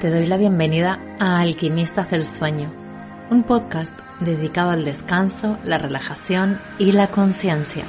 Te 0.00 0.08
doy 0.10 0.24
la 0.24 0.38
bienvenida 0.38 0.98
a 1.18 1.40
Alquimistas 1.40 2.10
del 2.10 2.24
Sueño, 2.24 2.72
un 3.28 3.42
podcast 3.42 3.92
dedicado 4.18 4.70
al 4.70 4.82
descanso, 4.82 5.58
la 5.62 5.76
relajación 5.76 6.58
y 6.78 6.92
la 6.92 7.08
conciencia. 7.08 7.84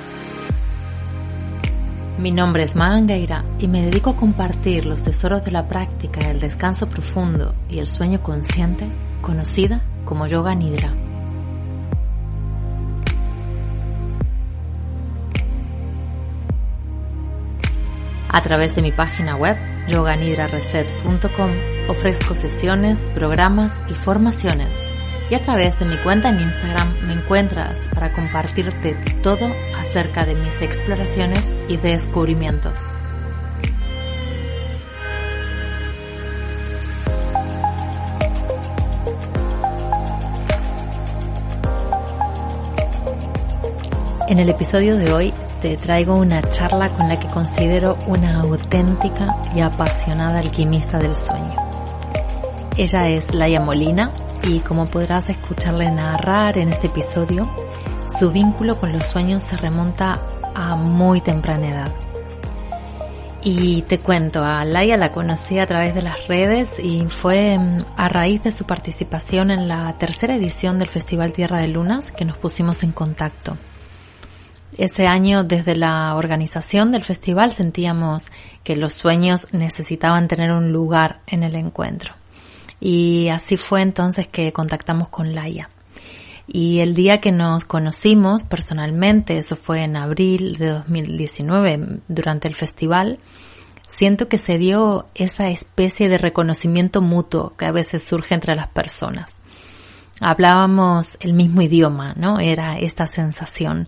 Mi 2.19 2.31
nombre 2.31 2.63
es 2.63 2.75
Mangaira 2.75 3.45
y 3.59 3.69
me 3.69 3.81
dedico 3.81 4.09
a 4.09 4.17
compartir 4.17 4.85
los 4.85 5.03
tesoros 5.03 5.45
de 5.45 5.52
la 5.52 5.69
práctica 5.69 6.27
del 6.27 6.41
descanso 6.41 6.89
profundo 6.89 7.55
y 7.69 7.79
el 7.79 7.88
sueño 7.88 8.21
consciente, 8.21 8.89
conocida 9.21 9.81
como 10.03 10.27
Yoga 10.27 10.53
Nidra. 10.53 10.93
A 18.27 18.41
través 18.41 18.75
de 18.75 18.81
mi 18.81 18.91
página 18.91 19.38
web 19.38 19.70
yoganidrareset.com 19.88 21.52
ofrezco 21.89 22.34
sesiones, 22.35 22.99
programas 23.09 23.73
y 23.89 23.94
formaciones. 23.94 24.75
Y 25.30 25.36
a 25.36 25.42
través 25.42 25.80
de 25.80 25.86
mi 25.86 25.97
cuenta 25.97 26.30
en 26.30 26.42
Instagram 26.42 27.08
me 27.08 27.14
encuentras 27.14 27.80
para 27.94 28.11
compartirte 28.14 28.95
todo 29.22 29.53
acerca 29.78 30.25
de 30.25 30.36
mis 30.36 30.61
exploraciones 30.61 31.45
y 31.67 31.78
descubrimientos. 31.78 32.78
En 44.27 44.39
el 44.39 44.50
episodio 44.50 44.95
de 44.95 45.11
hoy 45.11 45.33
te 45.62 45.78
traigo 45.78 46.16
una 46.16 46.42
charla 46.50 46.90
con 46.90 47.08
la 47.08 47.20
que 47.20 47.28
considero 47.28 47.98
una 48.08 48.42
auténtica 48.42 49.38
y 49.56 49.62
apasionada 49.62 50.40
alquimista 50.40 50.98
del 50.98 51.16
sueño. 51.16 51.56
Ella 52.78 53.08
es 53.09 53.34
Laia 53.34 53.62
Molina 53.62 54.12
y 54.44 54.59
como 54.62 54.88
podrás 54.88 55.30
escucharle 55.30 55.92
narrar 55.92 56.58
en 56.58 56.70
este 56.70 56.88
episodio, 56.88 57.48
su 58.20 58.32
vínculo 58.32 58.80
con 58.80 58.92
los 58.92 59.04
sueños 59.04 59.44
se 59.44 59.56
remonta 59.56 60.20
a 60.56 60.76
muy 60.76 61.22
temprana 61.22 61.70
edad. 61.70 61.92
Y 63.44 63.84
te 63.84 64.00
cuento, 64.00 64.44
a 64.44 64.66
Laia 64.66 64.98
la 64.98 65.12
conocí 65.12 65.59
a 65.59 65.67
través 65.67 65.94
de 65.94 66.02
las 66.02 66.28
redes 66.28 66.72
y 66.80 67.06
fue 67.08 67.58
mm, 67.58 67.86
a 67.98 68.09
raíz 68.09 68.44
de 68.44 68.52
su 68.52 68.66
participación 68.66 69.52
en 69.52 69.67
la 69.67 69.95
tercera 69.98 70.36
edición 70.36 70.80
del 70.80 70.89
Festival 70.89 71.34
Tierra 71.34 71.59
de 71.59 71.67
Lunas 71.67 72.12
que 72.12 72.26
nos 72.26 72.38
pusimos 72.38 72.84
en 72.84 72.92
contacto. 72.92 73.58
Ese 74.81 75.05
año 75.05 75.43
desde 75.43 75.75
la 75.75 76.15
organización 76.15 76.91
del 76.91 77.03
festival 77.03 77.51
sentíamos 77.51 78.31
que 78.63 78.75
los 78.75 78.93
sueños 78.93 79.47
necesitaban 79.51 80.27
tener 80.27 80.51
un 80.51 80.71
lugar 80.71 81.21
en 81.27 81.43
el 81.43 81.53
encuentro. 81.53 82.15
Y 82.79 83.27
así 83.27 83.57
fue 83.57 83.83
entonces 83.83 84.27
que 84.27 84.52
contactamos 84.52 85.09
con 85.09 85.35
Laia. 85.35 85.69
Y 86.47 86.79
el 86.79 86.95
día 86.95 87.21
que 87.21 87.31
nos 87.31 87.64
conocimos 87.64 88.43
personalmente, 88.43 89.37
eso 89.37 89.55
fue 89.55 89.83
en 89.83 89.95
abril 89.95 90.58
de 90.58 90.70
2019, 90.70 91.99
durante 92.08 92.47
el 92.47 92.55
festival, 92.55 93.20
siento 93.87 94.27
que 94.30 94.39
se 94.39 94.58
dio 94.58 95.05
esa 95.14 95.49
especie 95.49 96.09
de 96.09 96.17
reconocimiento 96.17 97.03
mutuo 97.03 97.55
que 97.55 97.67
a 97.67 97.71
veces 97.71 98.02
surge 98.02 98.33
entre 98.33 98.55
las 98.55 98.70
personas. 98.70 99.36
Hablábamos 100.20 101.17
el 101.20 101.33
mismo 101.33 101.61
idioma, 101.61 102.14
¿no? 102.15 102.39
Era 102.39 102.80
esta 102.80 103.05
sensación 103.05 103.87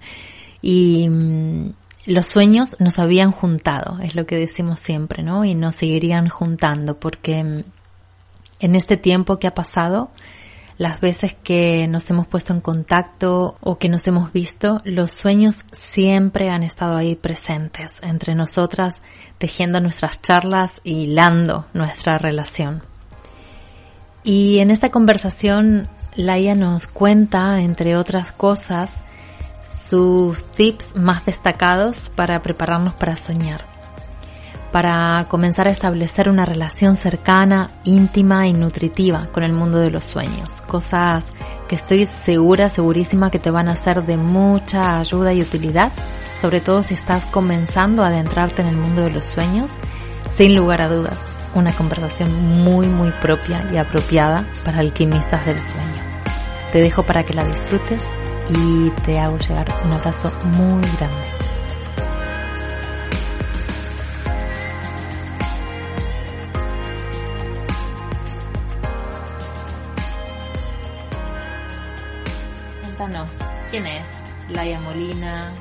y 0.64 1.10
mm, 1.10 1.74
los 2.06 2.26
sueños 2.26 2.78
nos 2.80 2.98
habían 2.98 3.32
juntado, 3.32 4.00
es 4.02 4.16
lo 4.16 4.26
que 4.26 4.38
decimos 4.38 4.80
siempre, 4.80 5.22
¿no? 5.22 5.44
Y 5.44 5.54
nos 5.54 5.76
seguirían 5.76 6.30
juntando 6.30 7.00
porque 7.00 7.44
mm, 7.44 7.64
en 8.62 8.76
este 8.76 8.96
tiempo 8.96 9.38
que 9.38 9.48
ha 9.48 9.54
pasado, 9.54 10.10
las 10.78 11.02
veces 11.02 11.36
que 11.44 11.86
nos 11.90 12.10
hemos 12.10 12.28
puesto 12.28 12.54
en 12.54 12.62
contacto 12.62 13.58
o 13.60 13.78
que 13.78 13.90
nos 13.90 14.08
hemos 14.08 14.32
visto, 14.32 14.82
los 14.86 15.12
sueños 15.12 15.66
siempre 15.74 16.50
han 16.50 16.64
estado 16.64 16.96
ahí 16.96 17.16
presentes 17.16 17.92
entre 18.02 18.34
nosotras, 18.34 18.96
tejiendo 19.38 19.82
nuestras 19.82 20.22
charlas 20.22 20.80
y 20.86 21.04
hilando 21.04 21.66
nuestra 21.74 22.18
relación. 22.18 22.84
Y 24.24 24.60
en 24.60 24.72
esta 24.72 24.92
conversación, 24.92 25.90
Laia 26.16 26.56
nos 26.56 26.88
cuenta, 26.88 27.60
entre 27.60 27.98
otras 27.98 28.32
cosas, 28.32 29.04
sus 29.94 30.46
tips 30.46 30.96
más 30.96 31.24
destacados 31.24 32.10
para 32.16 32.42
prepararnos 32.42 32.96
para 32.96 33.16
soñar, 33.16 33.64
para 34.72 35.28
comenzar 35.30 35.68
a 35.68 35.72
establecer 35.72 36.30
una 36.30 36.46
relación 36.46 36.96
cercana, 36.96 37.70
íntima 37.84 38.48
y 38.48 38.54
nutritiva 38.54 39.28
con 39.32 39.44
el 39.44 39.54
mundo 39.54 39.78
de 39.78 39.92
los 39.92 40.04
sueños, 40.04 40.62
cosas 40.62 41.26
que 41.68 41.76
estoy 41.76 42.08
segura, 42.08 42.70
segurísima 42.70 43.30
que 43.30 43.38
te 43.38 43.52
van 43.52 43.68
a 43.68 43.76
ser 43.76 44.02
de 44.04 44.18
mucha 44.18 44.98
ayuda 44.98 45.32
y 45.32 45.44
utilidad, 45.44 45.92
sobre 46.42 46.60
todo 46.60 46.82
si 46.82 46.96
estás 46.96 47.26
comenzando 47.26 48.04
a 48.04 48.08
adentrarte 48.08 48.64
en 48.64 48.70
el 48.70 48.78
mundo 48.78 49.04
de 49.04 49.12
los 49.12 49.26
sueños, 49.26 49.70
sin 50.36 50.56
lugar 50.56 50.82
a 50.82 50.88
dudas, 50.88 51.22
una 51.54 51.72
conversación 51.72 52.64
muy 52.64 52.88
muy 52.88 53.12
propia 53.12 53.64
y 53.72 53.78
apropiada 53.78 54.48
para 54.66 54.80
alquimistas 54.80 55.46
del 55.46 55.60
sueño. 55.60 56.02
Te 56.72 56.82
dejo 56.82 57.04
para 57.04 57.24
que 57.24 57.36
la 57.36 57.44
disfrutes 57.44 58.02
y 58.50 58.90
te 59.06 59.20
hago 59.20 59.38
llegar 59.38 59.68
un 59.86 59.94
abrazo 59.94 60.32
muy 60.46 60.82
grande. 60.98 61.34
Cuéntanos, 72.82 73.30
¿quién 73.72 73.86
es 73.86 74.04
Laia 74.50 74.80
Molina? 74.82 75.54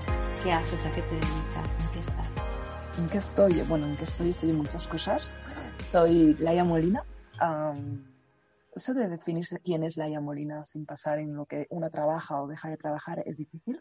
¿Qué 0.42 0.53
haces? 0.53 0.84
¿A 0.84 0.91
qué 0.91 1.03
te 1.03 1.15
dedicas? 1.15 1.69
¿En 1.81 1.88
qué 1.92 1.98
estás? 2.00 2.98
¿En 2.98 3.09
qué 3.09 3.19
estoy? 3.19 3.60
Bueno, 3.62 3.87
en 3.87 3.97
qué 3.97 4.04
estoy 4.04 4.31
estoy 4.31 4.50
en 4.50 4.59
muchas 4.59 4.88
cosas. 4.88 5.31
Soy 5.88 6.34
Laia 6.38 6.65
Molina 6.65 7.04
de 8.75 9.09
definirse 9.09 9.60
quién 9.60 9.84
es 9.84 9.97
Laia 9.97 10.21
Molina 10.21 10.65
sin 10.65 10.87
pasar 10.87 11.19
en 11.19 11.34
lo 11.34 11.47
que 11.47 11.66
una 11.71 11.91
trabaja 11.91 12.41
o 12.41 12.49
deja 12.49 12.71
de 12.71 12.77
trabajar 12.77 13.22
es 13.27 13.37
difícil, 13.37 13.78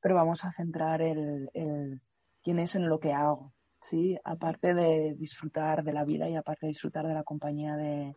pero 0.00 0.14
vamos 0.14 0.44
a 0.44 0.52
centrar 0.52 1.02
el, 1.02 1.50
quién 2.42 2.58
es 2.58 2.74
en 2.74 2.88
lo 2.88 2.98
que 2.98 3.12
hago, 3.12 3.52
¿sí? 3.80 4.18
Aparte 4.24 4.74
de 4.74 5.14
disfrutar 5.18 5.84
de 5.84 5.92
la 5.92 6.04
vida 6.04 6.28
y 6.28 6.36
aparte 6.36 6.66
de 6.66 6.68
disfrutar 6.68 7.06
de 7.06 7.14
la 7.14 7.24
compañía 7.24 7.76
de, 7.76 8.14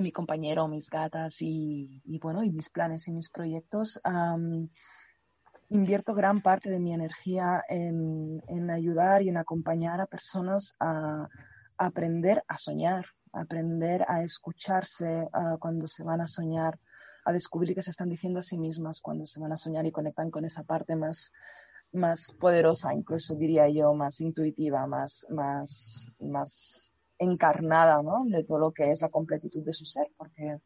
mi 0.00 0.12
compañero, 0.12 0.68
mis 0.68 0.90
gatas 0.90 1.36
y, 1.40 2.02
bueno, 2.20 2.44
y 2.44 2.50
mis 2.50 2.68
planes 2.68 3.08
y 3.08 3.12
mis 3.12 3.30
proyectos, 3.30 4.00
invierto 5.70 6.14
gran 6.14 6.42
parte 6.42 6.70
de 6.70 6.78
mi 6.78 6.92
energía 6.92 7.62
en, 7.68 8.42
en 8.48 8.70
ayudar 8.70 9.22
y 9.22 9.30
en 9.30 9.38
acompañar 9.38 10.00
a 10.00 10.06
personas 10.06 10.74
a 10.78 11.26
aprender 11.78 12.42
a 12.48 12.58
soñar, 12.58 13.06
aprender 13.32 14.04
a 14.08 14.22
escucharse 14.22 15.28
cuando 15.60 15.86
se 15.86 16.02
van 16.04 16.20
a 16.20 16.26
soñar, 16.26 16.78
a 17.24 17.32
descubrir 17.32 17.74
qué 17.74 17.82
se 17.82 17.90
están 17.90 18.08
diciendo 18.08 18.38
a 18.38 18.42
sí 18.42 18.58
mismas 18.58 19.00
cuando 19.00 19.26
se 19.26 19.40
van 19.40 19.52
a 19.52 19.56
soñar 19.56 19.86
y 19.86 19.92
conectan 19.92 20.30
con 20.30 20.44
esa 20.44 20.64
parte 20.64 20.96
más, 20.96 21.32
más 21.92 22.34
poderosa, 22.38 22.94
incluso 22.94 23.34
diría 23.34 23.68
yo, 23.68 23.94
más 23.94 24.20
intuitiva, 24.20 24.86
más, 24.86 25.26
más, 25.30 26.06
más 26.20 26.92
encarnada, 27.18 28.02
¿no? 28.02 28.24
De 28.26 28.44
todo 28.44 28.58
lo 28.58 28.72
que 28.72 28.90
es 28.90 29.00
la 29.00 29.08
completitud 29.08 29.64
de 29.64 29.72
su 29.72 29.84
ser, 29.84 30.08
porque 30.16 30.58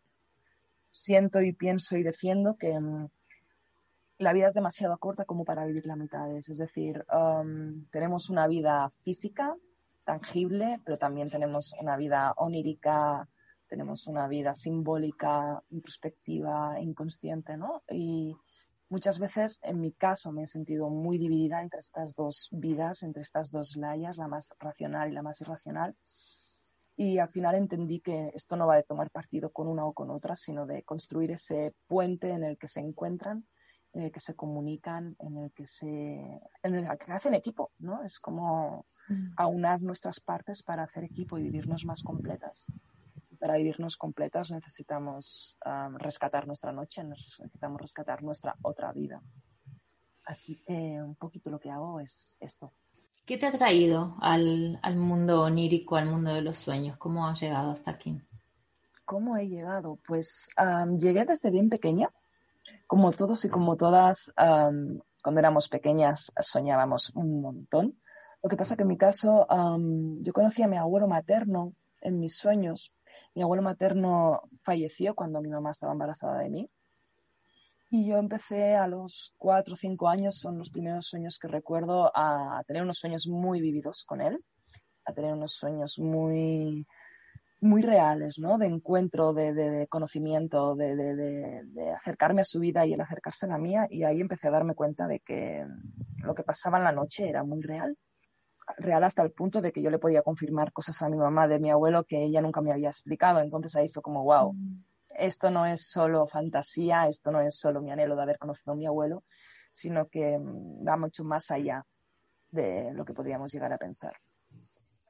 siento 0.91 1.41
y 1.41 1.53
pienso 1.53 1.97
y 1.97 2.03
defiendo 2.03 2.57
que 2.57 2.79
mm, 2.79 3.09
la 4.19 4.33
vida 4.33 4.47
es 4.47 4.55
demasiado 4.55 4.97
corta 4.99 5.25
como 5.25 5.45
para 5.45 5.65
vivir 5.65 5.87
la 5.87 5.97
mitad. 5.97 6.31
Es 6.37 6.47
decir, 6.59 7.05
um, 7.13 7.87
tenemos 7.91 8.31
una 8.31 8.47
vida 8.47 8.89
física, 9.03 9.57
tangible, 10.05 10.81
pero 10.85 10.99
también 10.99 11.31
tenemos 11.31 11.75
una 11.81 11.97
vida 11.97 12.33
onírica, 12.37 13.29
tenemos 13.69 14.07
una 14.07 14.29
vida 14.29 14.55
simbólica, 14.55 15.63
introspectiva, 15.71 16.81
inconsciente, 16.81 17.57
¿no? 17.57 17.83
Y, 17.91 18.37
Muchas 18.93 19.19
veces, 19.19 19.59
en 19.63 19.81
mi 19.81 19.93
caso, 19.93 20.33
me 20.33 20.43
he 20.43 20.47
sentido 20.47 20.91
muy 20.91 21.17
dividida 21.17 21.63
entre 21.63 21.79
estas 21.79 22.15
dos 22.15 22.51
vidas, 22.53 23.03
entre 23.03 23.23
estas 23.23 23.51
dos 23.51 23.75
layas, 23.75 24.19
la 24.19 24.29
más 24.29 24.55
racional 24.59 25.09
y 25.09 25.15
la 25.15 25.23
más 25.23 25.41
irracional. 25.41 25.97
Y 26.95 27.17
al 27.17 27.31
final 27.31 27.55
entendí 27.55 28.01
que 28.01 28.31
esto 28.35 28.55
no 28.55 28.67
va 28.67 28.77
de 28.77 28.83
tomar 28.83 29.11
partido 29.11 29.51
con 29.51 29.67
una 29.67 29.87
o 29.87 29.95
con 29.95 30.11
otra, 30.11 30.37
sino 30.37 30.67
de 30.67 30.83
construir 30.83 31.31
ese 31.31 31.75
puente 31.87 32.33
en 32.33 32.45
el 32.45 32.59
que 32.59 32.69
se 32.69 32.81
encuentran, 32.81 33.47
en 33.95 34.03
el 34.03 34.13
que 34.13 34.21
se 34.21 34.35
comunican, 34.35 35.17
en 35.21 35.39
el 35.39 35.53
que 35.53 35.67
se, 35.67 35.87
en 35.87 36.75
el 36.75 36.99
que 36.99 37.13
hacen 37.13 37.33
equipo, 37.33 37.73
¿no? 37.79 38.03
Es 38.05 38.21
como. 38.21 38.85
Aunar 39.37 39.81
nuestras 39.83 40.21
partes 40.21 40.63
para 40.63 40.85
hacer 40.85 41.05
equipo 41.05 41.39
y 41.39 41.43
vivirnos 41.43 41.85
más 41.85 42.03
completas 42.03 42.67
para 43.43 43.57
vivirnos 43.57 43.97
completas 43.97 44.53
necesitamos 44.53 45.59
rescatar 45.99 46.47
nuestra 46.47 46.71
noche, 46.71 47.03
necesitamos 47.03 47.81
rescatar 47.81 48.23
nuestra 48.23 48.55
otra 48.63 48.93
vida. 48.93 49.21
Así 50.25 50.63
que 50.65 51.03
un 51.03 51.17
poquito 51.17 51.51
lo 51.51 51.59
que 51.59 51.69
hago 51.69 51.99
es 51.99 52.37
esto. 52.39 52.73
¿Qué 53.27 53.39
te 53.39 53.47
ha 53.47 53.53
traído 53.53 54.15
al, 54.21 54.79
al 54.81 54.97
mundo 54.97 55.43
onírico, 55.43 55.97
al 55.97 56.07
mundo 56.07 56.33
de 56.33 56.41
los 56.41 56.59
sueños? 56.59 56.97
¿Cómo 56.99 57.27
has 57.27 57.41
llegado 57.41 57.73
hasta 57.73 57.91
aquí? 57.91 58.23
¿Cómo 59.05 59.37
he 59.37 59.49
llegado? 59.49 59.99
Pues 60.07 60.51
llegué 60.97 61.25
desde 61.25 61.51
bien 61.51 61.69
pequeña. 61.69 62.11
Como 62.87 63.11
todos 63.11 63.45
y 63.45 63.49
como 63.49 63.77
todas, 63.77 64.33
cuando 64.37 65.41
éramos 65.41 65.69
pequeñas 65.69 66.33
soñábamos 66.41 67.11
un 67.17 67.41
montón. 67.41 68.01
Lo 68.43 68.49
que 68.49 68.57
pasa 68.57 68.77
que 68.77 68.83
en 68.83 68.89
mi 68.89 68.97
caso, 68.97 69.47
yo 70.21 70.33
conocí 70.33 70.63
a 70.63 70.69
mi 70.69 70.77
abuelo 70.77 71.07
materno 71.09 71.75
en 72.01 72.19
mis 72.19 72.37
sueños 72.37 72.93
mi 73.35 73.43
abuelo 73.43 73.63
materno 73.63 74.43
falleció 74.63 75.15
cuando 75.15 75.41
mi 75.41 75.49
mamá 75.49 75.71
estaba 75.71 75.93
embarazada 75.93 76.39
de 76.39 76.51
mí. 76.51 76.71
Y 77.91 78.07
yo 78.07 78.17
empecé 78.17 78.75
a 78.75 78.87
los 78.87 79.35
cuatro 79.37 79.75
o 79.75 79.77
cinco 79.77 80.09
años, 80.09 80.39
son 80.39 80.57
los 80.57 80.71
primeros 80.71 81.07
sueños 81.07 81.39
que 81.39 81.49
recuerdo, 81.49 82.11
a 82.15 82.63
tener 82.67 82.83
unos 82.83 82.99
sueños 82.99 83.29
muy 83.29 83.61
vividos 83.61 84.05
con 84.07 84.23
él, 84.23 84.43
a 85.05 85.13
tener 85.13 85.35
unos 85.35 85.53
sueños 85.53 85.99
muy, 85.99 86.87
muy 87.61 87.83
reales, 87.83 88.39
¿no? 88.39 88.57
De 88.57 88.67
encuentro, 88.67 89.35
de, 89.35 89.87
conocimiento, 89.91 90.75
de, 90.75 90.97
de, 90.97 91.91
acercarme 91.91 92.41
a 92.41 92.47
su 92.47 92.61
vida 92.61 92.87
y 92.87 92.95
el 92.95 93.01
acercarse 93.03 93.45
a 93.45 93.51
la 93.51 93.59
mía. 93.59 93.87
Y 93.91 94.05
ahí 94.05 94.23
empecé 94.23 94.49
a 94.49 94.53
darme 94.53 94.75
cuenta 94.75 95.07
de 95.07 95.21
que 95.21 95.67
lo 96.25 96.35
que 96.35 96.45
pasaba 96.45 96.79
en 96.79 96.85
la 96.85 96.93
noche 96.93 97.29
era 97.29 97.45
muy 97.45 97.61
real 97.61 97.95
real 98.79 99.05
hasta 99.05 99.23
el 99.23 99.33
punto 99.33 99.61
de 99.61 99.73
que 99.73 99.83
yo 99.83 99.91
le 99.91 99.99
podía 99.99 100.23
confirmar 100.23 100.73
cosas 100.73 101.01
a 101.03 101.09
mi 101.09 101.17
mamá 101.17 101.49
de 101.49 101.59
mi 101.59 101.71
abuelo 101.71 102.05
que 102.05 102.23
ella 102.23 102.41
nunca 102.41 102.61
me 102.61 102.73
había 102.73 102.89
explicado. 102.89 103.41
Entonces 103.41 103.75
ahí 103.77 103.89
fue 103.89 104.03
como, 104.03 104.25
wow, 104.25 104.53
mm. 104.53 104.85
esto 105.11 105.51
no 105.51 105.67
es 105.67 105.89
solo 105.89 106.27
fantasía, 106.27 107.09
esto 107.09 107.31
no 107.31 107.41
es 107.41 107.59
solo 107.59 107.81
mi 107.81 107.91
anhelo 107.91 108.17
de 108.17 108.23
haber 108.23 108.39
conocido 108.39 108.73
a 108.73 108.77
mi 108.77 108.87
abuelo, 108.87 109.25
sino 109.73 110.09
que 110.09 110.39
mm, 110.39 110.87
va 110.87 110.97
mucho 110.97 111.25
más 111.25 111.51
allá 111.51 111.85
de 112.51 112.93
lo 112.93 113.05
que 113.05 113.15
podríamos 113.15 113.53
llegar 113.53 113.73
a 113.73 113.79
pensar. 113.79 114.15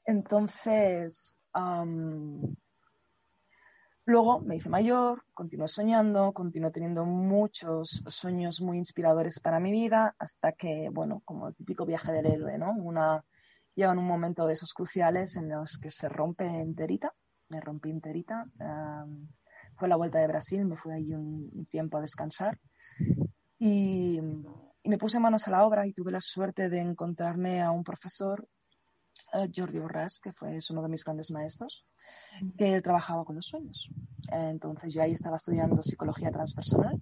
Entonces, 0.04 1.38
luego 4.04 4.40
me 4.40 4.56
hice 4.56 4.68
mayor, 4.68 5.24
continué 5.32 5.68
soñando, 5.68 6.32
continué 6.32 6.70
teniendo 6.70 7.04
muchos 7.04 8.02
sueños 8.06 8.60
muy 8.60 8.78
inspiradores 8.78 9.38
para 9.40 9.60
mi 9.60 9.70
vida, 9.70 10.14
hasta 10.18 10.52
que, 10.52 10.88
bueno, 10.92 11.22
como 11.24 11.48
el 11.48 11.54
típico 11.54 11.84
viaje 11.84 12.12
del 12.12 12.26
héroe, 12.26 12.58
¿no? 12.58 12.72
Una 12.72 13.24
llega 13.74 13.92
en 13.92 13.98
un 13.98 14.06
momento 14.06 14.46
de 14.46 14.52
esos 14.52 14.72
cruciales 14.72 15.36
en 15.36 15.48
los 15.48 15.78
que 15.78 15.90
se 15.90 16.08
rompe 16.08 16.44
enterita, 16.44 17.12
me 17.48 17.60
rompí 17.60 17.90
enterita. 17.90 18.46
fue 19.76 19.88
la 19.88 19.96
vuelta 19.96 20.18
de 20.18 20.26
Brasil, 20.26 20.64
me 20.64 20.76
fui 20.76 20.92
allí 20.92 21.14
un, 21.14 21.66
tiempo 21.70 21.98
a 21.98 22.00
descansar 22.00 22.58
y, 23.58 24.20
me 24.84 24.98
puse 24.98 25.20
manos 25.20 25.46
a 25.46 25.52
la 25.52 25.64
obra 25.64 25.86
y 25.86 25.92
tuve 25.92 26.10
la 26.10 26.20
suerte 26.20 26.68
de 26.68 26.80
encontrarme 26.80 27.62
a 27.62 27.70
un 27.70 27.84
profesor, 27.84 28.48
Jordi 29.32 29.78
Borràs, 29.78 30.20
que 30.20 30.32
fue 30.32 30.58
uno 30.70 30.82
de 30.82 30.88
mis 30.88 31.04
grandes 31.04 31.30
maestros, 31.30 31.86
que 32.58 32.74
él 32.74 32.82
trabajaba 32.82 33.24
con 33.24 33.36
los 33.36 33.46
sueños. 33.46 33.88
Entonces 34.28 34.92
yo 34.92 35.02
ahí 35.02 35.12
estaba 35.12 35.36
estudiando 35.36 35.82
psicología 35.84 36.32
transpersonal 36.32 37.00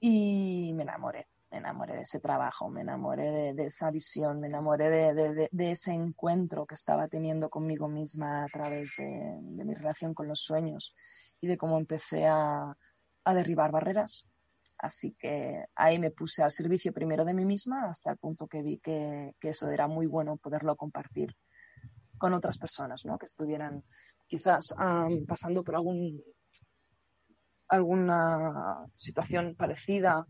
y 0.00 0.72
me 0.74 0.82
enamoré 0.82 1.28
me 1.50 1.58
enamoré 1.58 1.94
de 1.94 2.02
ese 2.02 2.20
trabajo, 2.20 2.68
me 2.68 2.82
enamoré 2.82 3.54
de, 3.54 3.64
esa 3.64 3.90
visión, 3.90 4.38
me 4.40 4.48
enamoré 4.48 5.14
de, 5.14 5.70
ese 5.70 5.92
encuentro 5.92 6.66
que 6.66 6.74
estaba 6.74 7.08
teniendo 7.08 7.48
conmigo 7.48 7.88
misma 7.88 8.44
a 8.44 8.46
través 8.48 8.90
de, 8.98 9.38
mi 9.42 9.74
relación 9.74 10.12
con 10.12 10.28
los 10.28 10.40
sueños 10.42 10.94
y 11.40 11.46
de 11.46 11.56
cómo 11.56 11.78
empecé 11.78 12.26
a, 12.26 12.76
derribar 13.26 13.70
barreras. 13.70 14.26
Así 14.78 15.14
que 15.18 15.66
ahí 15.74 15.98
me 15.98 16.10
puse 16.10 16.42
al 16.42 16.50
servicio 16.50 16.94
primero 16.94 17.26
de 17.26 17.34
mí 17.34 17.44
misma 17.44 17.90
hasta 17.90 18.10
el 18.10 18.16
punto 18.16 18.46
que 18.46 18.62
vi 18.62 18.78
que, 18.78 19.34
eso 19.42 19.68
era 19.70 19.86
muy 19.86 20.06
bueno 20.06 20.38
poderlo 20.38 20.76
compartir 20.76 21.36
con 22.16 22.32
otras 22.32 22.56
personas, 22.56 23.04
¿no? 23.04 23.18
Que 23.18 23.26
estuvieran 23.26 23.84
quizás 24.26 24.74
pasando 25.26 25.62
por 25.62 25.76
alguna 27.68 28.86
situación 28.96 29.54
parecida 29.56 30.26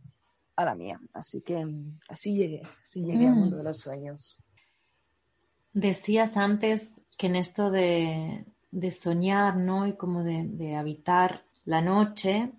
a 0.58 0.64
la 0.64 0.74
mía. 0.74 1.00
Así 1.12 1.40
que 1.40 1.64
así 2.08 2.34
llegué, 2.34 2.62
así 2.82 3.04
llegué 3.04 3.28
al 3.28 3.36
mundo 3.36 3.58
de 3.58 3.62
los 3.62 3.78
sueños. 3.78 4.36
Decías 5.72 6.36
antes 6.36 7.00
que 7.16 7.28
en 7.28 7.36
esto 7.36 7.70
de, 7.70 8.44
soñar, 8.90 9.56
¿no? 9.56 9.86
Y 9.86 9.94
como 9.94 10.24
de, 10.24 10.74
habitar 10.74 11.44
la 11.64 11.80
noche, 11.80 12.50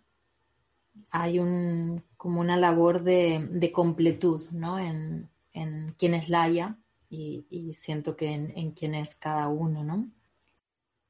hay 1.12 1.40
un, 1.40 2.06
como 2.16 2.40
una 2.40 2.56
labor 2.56 3.04
de, 3.04 3.72
completud, 3.74 4.50
¿no? 4.51 4.80
En, 4.80 5.30
en 5.51 5.94
quién 5.98 6.13
es 6.13 6.30
Laia 6.30 6.78
y, 7.10 7.46
y 7.50 7.74
siento 7.74 8.16
que 8.16 8.31
en, 8.31 8.54
en, 8.57 8.72
quién 8.72 8.96
es 8.96 9.16
cada 9.16 9.50
uno, 9.50 9.84
¿no? 9.84 10.10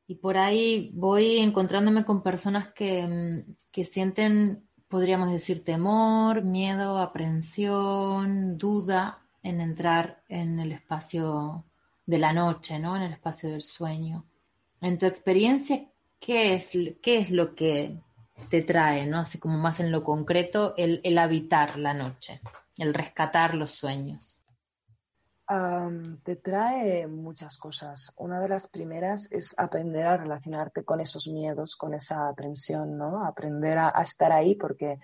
Y 0.07 0.15
por 0.15 0.37
ahí 0.37 0.89
voy 0.95 1.37
encontrándome 1.37 2.03
con 2.03 2.23
personas 2.23 2.69
que, 2.73 3.45
que 3.71 3.85
sienten 3.85 4.67
podríamos 4.89 5.31
decir 5.31 5.63
temor, 5.63 6.43
miedo, 6.43 6.97
aprensión, 6.97 8.57
duda 8.57 9.19
en 9.43 9.61
entrar 9.61 10.21
en 10.27 10.59
el 10.59 10.71
espacio 10.71 11.63
de 12.05 12.17
la 12.17 12.33
noche, 12.33 12.79
¿no? 12.79 12.97
En 12.97 13.03
el 13.03 13.13
espacio 13.13 13.49
del 13.49 13.61
sueño. 13.61 14.25
En 14.81 14.97
tu 14.97 15.05
experiencia, 15.05 15.85
¿qué 16.19 16.55
es, 16.55 16.71
qué 17.01 17.19
es 17.19 17.31
lo 17.31 17.55
que 17.55 17.97
te 18.49 18.61
trae, 18.61 19.05
¿no? 19.05 19.19
Así 19.19 19.37
como 19.37 19.57
más 19.57 19.79
en 19.79 19.91
lo 19.91 20.03
concreto, 20.03 20.73
el, 20.75 21.01
el 21.03 21.17
habitar 21.19 21.77
la 21.77 21.93
noche, 21.93 22.41
el 22.77 22.93
rescatar 22.93 23.53
los 23.53 23.71
sueños 23.71 24.38
te 26.23 26.35
trae 26.35 27.07
muchas 27.07 27.57
cosas. 27.57 28.13
Una 28.17 28.39
de 28.39 28.49
las 28.49 28.67
primeras 28.67 29.27
es 29.31 29.55
aprender 29.57 30.05
a 30.05 30.17
relacionarte 30.17 30.83
con 30.83 30.99
esos 30.99 31.27
miedos, 31.27 31.75
con 31.75 31.95
esa 31.95 32.27
aprensión, 32.27 32.95
¿no? 32.97 33.25
Aprender 33.25 33.79
a, 33.79 33.89
estar 34.03 34.31
ahí 34.31 34.53
porque 34.53 34.99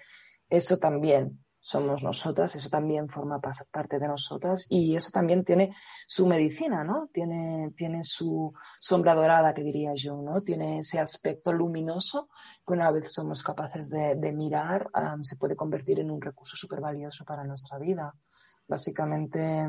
eso 0.47 0.77
también 0.77 1.43
somos 1.59 2.03
nosotras, 2.03 2.55
eso 2.55 2.69
también 2.69 3.09
forma 3.09 3.41
parte 3.41 3.97
de 3.97 4.07
nosotras 4.07 4.67
y 4.69 4.95
eso 4.95 5.09
también 5.11 5.43
tiene 5.43 5.73
su 6.05 6.27
medicina, 6.27 6.83
¿no? 6.83 7.09
Tiene, 7.11 8.03
su 8.03 8.53
sombra 8.79 9.15
dorada, 9.15 9.51
que 9.51 9.63
diría 9.63 9.93
yo, 9.95 10.21
¿no? 10.21 10.41
Tiene 10.41 10.77
ese 10.77 10.99
aspecto 10.99 11.53
luminoso 11.53 12.29
que 12.67 12.73
una 12.73 12.91
vez 12.91 13.11
somos 13.11 13.41
capaces 13.41 13.89
de, 13.89 14.31
mirar, 14.31 14.91
se 15.23 15.37
puede 15.37 15.55
convertir 15.55 16.01
en 16.01 16.11
un 16.11 16.21
recurso 16.21 16.55
súper 16.55 16.81
valioso 16.81 17.25
para 17.25 17.43
nuestra 17.43 17.79
vida. 17.79 18.13
Básicamente, 18.67 19.67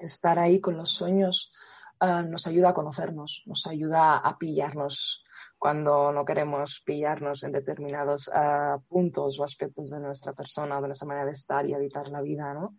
estar 0.00 0.38
ahí 0.38 0.60
con 0.60 0.76
los 0.76 0.92
sueños 0.92 1.52
ah, 2.00 2.22
nos 2.22 2.46
ayuda 2.46 2.70
a 2.70 2.74
conocernos, 2.74 3.42
nos 3.46 3.66
ayuda 3.66 4.16
a 4.16 4.38
pillarnos 4.38 5.24
cuando 5.58 6.12
no 6.12 6.24
queremos 6.24 6.82
pillarnos 6.84 7.42
en 7.44 7.52
determinados 7.52 8.30
ah, 8.34 8.78
puntos 8.88 9.40
o 9.40 9.44
aspectos 9.44 9.90
de 9.90 10.00
nuestra 10.00 10.32
persona, 10.32 10.80
de 10.80 10.88
nuestra 10.88 11.08
manera 11.08 11.26
de 11.26 11.32
estar 11.32 11.66
y 11.66 11.74
habitar 11.74 12.08
la 12.08 12.20
vida, 12.20 12.52
¿no? 12.52 12.76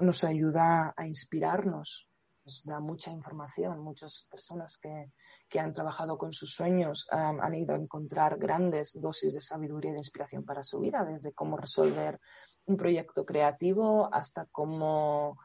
Nos 0.00 0.24
ayuda 0.24 0.92
a 0.96 1.06
inspirarnos, 1.06 2.08
nos 2.44 2.64
da 2.64 2.80
mucha 2.80 3.10
información. 3.10 3.80
Muchas 3.80 4.26
personas 4.30 4.78
que, 4.78 5.12
que 5.48 5.58
han 5.58 5.74
trabajado 5.74 6.16
con 6.16 6.32
sus 6.32 6.54
sueños 6.54 7.06
ah, 7.10 7.34
han 7.40 7.54
ido 7.54 7.74
a 7.74 7.78
encontrar 7.78 8.38
grandes 8.38 8.98
dosis 9.00 9.34
de 9.34 9.40
sabiduría 9.40 9.90
y 9.90 9.94
de 9.94 10.00
inspiración 10.00 10.44
para 10.44 10.62
su 10.62 10.80
vida, 10.80 11.04
desde 11.04 11.32
cómo 11.32 11.56
resolver 11.56 12.20
un 12.66 12.76
proyecto 12.76 13.24
creativo 13.24 14.08
hasta 14.12 14.46
cómo 14.46 15.38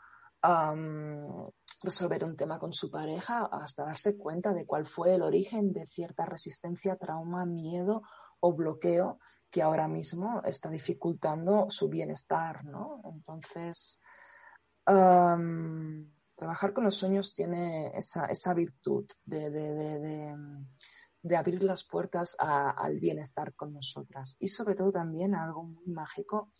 resolver 1.84 2.24
un 2.24 2.36
tema 2.36 2.60
con 2.60 2.74
su 2.74 2.90
pareja 2.90 3.46
hasta 3.52 3.86
darse 3.86 4.18
cuenta 4.18 4.54
de 4.54 4.66
cuál 4.66 4.86
fue 4.86 5.16
el 5.16 5.22
origen 5.22 5.74
de 5.74 5.86
cierta 5.86 6.26
resistencia, 6.26 6.96
trauma, 6.96 7.46
miedo 7.46 8.04
o 8.40 8.54
bloqueo 8.54 9.20
que 9.50 9.62
ahora 9.62 9.88
mismo 9.88 10.42
está 10.46 10.70
dificultando 10.70 11.68
su 11.70 11.90
bienestar, 11.90 12.64
¿no? 12.64 13.02
Entonces, 13.04 14.02
trabajar 16.36 16.74
con 16.74 16.86
los 16.86 16.96
sueños 16.96 17.34
tiene 17.34 17.92
esa, 17.98 18.26
esa 18.26 18.54
virtud 18.54 19.06
de, 19.26 19.50
de 21.22 21.38
abrir 21.38 21.64
las 21.64 21.84
puertas 21.84 22.36
al 22.40 23.00
bienestar 23.00 23.54
con 23.54 23.74
nosotras 23.74 24.36
y 24.40 24.48
sobre 24.48 24.76
todo 24.76 24.92
también 24.92 25.36
algo 25.36 25.64
muy 25.64 25.88
mágico 25.88 26.52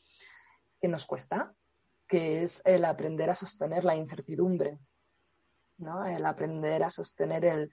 que 0.80 0.88
nos 0.88 1.06
cuesta, 1.06 1.56
que 2.12 2.44
es 2.44 2.62
el 2.66 2.84
aprender 2.84 3.30
a 3.30 3.34
sostener 3.34 3.86
la 3.86 3.96
incertidumbre, 3.96 4.78
¿no? 5.78 6.06
El 6.06 6.26
aprender 6.26 6.84
a 6.84 6.90
sostener 6.90 7.46
el 7.46 7.72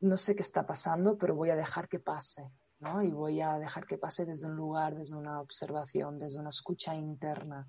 no 0.00 0.16
sé 0.16 0.34
qué 0.34 0.42
está 0.42 0.66
pasando, 0.66 1.16
pero 1.16 1.36
voy 1.36 1.50
a 1.50 1.54
dejar 1.54 1.88
que 1.88 2.00
pase, 2.00 2.50
¿no? 2.80 3.00
Y 3.00 3.12
voy 3.12 3.40
a 3.40 3.56
dejar 3.60 3.86
que 3.86 3.96
pase 3.96 4.26
desde 4.26 4.48
un 4.48 4.56
lugar, 4.56 4.96
desde 4.96 5.14
una 5.14 5.40
observación, 5.40 6.18
desde 6.18 6.40
una 6.40 6.48
escucha 6.48 6.96
interna, 6.96 7.68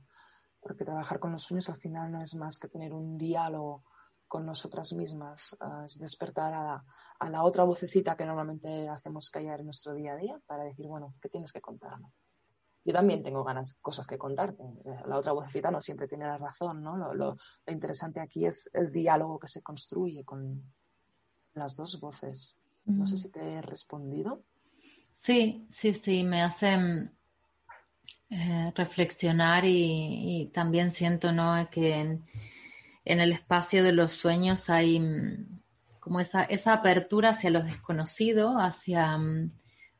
porque 0.59 0.85
trabajar 0.85 1.19
con 1.19 1.33
los 1.33 1.43
sueños 1.43 1.69
al 1.69 1.77
final 1.77 2.11
no 2.11 2.23
es 2.23 2.33
más 2.33 2.57
que 2.57 2.67
tener 2.67 2.91
un 2.91 3.15
diálogo 3.15 3.83
con 4.27 4.47
nosotras 4.47 4.91
mismas, 4.93 5.55
ah, 5.59 5.83
es 5.85 5.99
despertar 5.99 6.51
a 6.51 6.83
la, 7.29 7.43
otra 7.43 7.63
vocecita 7.63 8.17
que 8.17 8.25
normalmente 8.25 8.89
hacemos 8.89 9.29
callar 9.29 9.59
en 9.59 9.67
nuestro 9.67 9.93
día 9.93 10.13
a 10.13 10.17
día 10.17 10.41
para 10.47 10.63
decir, 10.63 10.87
bueno, 10.87 11.13
¿qué 11.21 11.29
tienes 11.29 11.53
que 11.53 11.61
contarme? 11.61 12.11
Yo 12.85 12.93
también 12.93 13.21
tengo 13.21 13.43
ganas, 13.43 13.75
cosas 13.81 14.07
que 14.07 14.17
contarte. 14.17 14.63
La 15.05 15.17
otra 15.17 15.33
vocecita 15.33 15.69
no 15.69 15.81
siempre 15.81 16.07
tiene 16.07 16.25
la 16.25 16.37
razón, 16.37 16.81
¿no? 16.81 16.97
Lo, 16.97 17.13
lo 17.13 17.37
interesante 17.67 18.19
aquí 18.19 18.45
es 18.45 18.69
el 18.73 18.91
diálogo 18.91 19.37
que 19.37 19.47
se 19.47 19.61
construye 19.61 20.23
con 20.23 20.63
las 21.53 21.75
dos 21.75 21.99
voces. 21.99 22.57
No 22.85 23.05
sé 23.05 23.17
si 23.17 23.29
te 23.29 23.39
he 23.41 23.61
respondido. 23.61 24.43
Sí, 25.13 25.67
sí, 25.69 25.93
sí, 25.93 26.23
me 26.23 26.41
hacen 26.41 27.11
eh, 28.31 28.71
reflexionar 28.75 29.63
y, 29.65 30.51
también 30.53 30.91
siento 30.91 31.31
¿no? 31.31 31.67
que 31.69 31.95
en, 31.95 32.23
el 33.05 33.31
espacio 33.31 33.83
de 33.83 33.91
los 33.91 34.11
sueños 34.11 34.69
hay 34.69 34.99
mm, 34.99 35.61
como 35.99 36.19
esa, 36.19 36.43
esa 36.43 36.73
apertura 36.73 37.29
hacia 37.29 37.49
lo 37.49 37.61
desconocido, 37.63 38.59
hacia, 38.59 39.17
mm, 39.17 39.51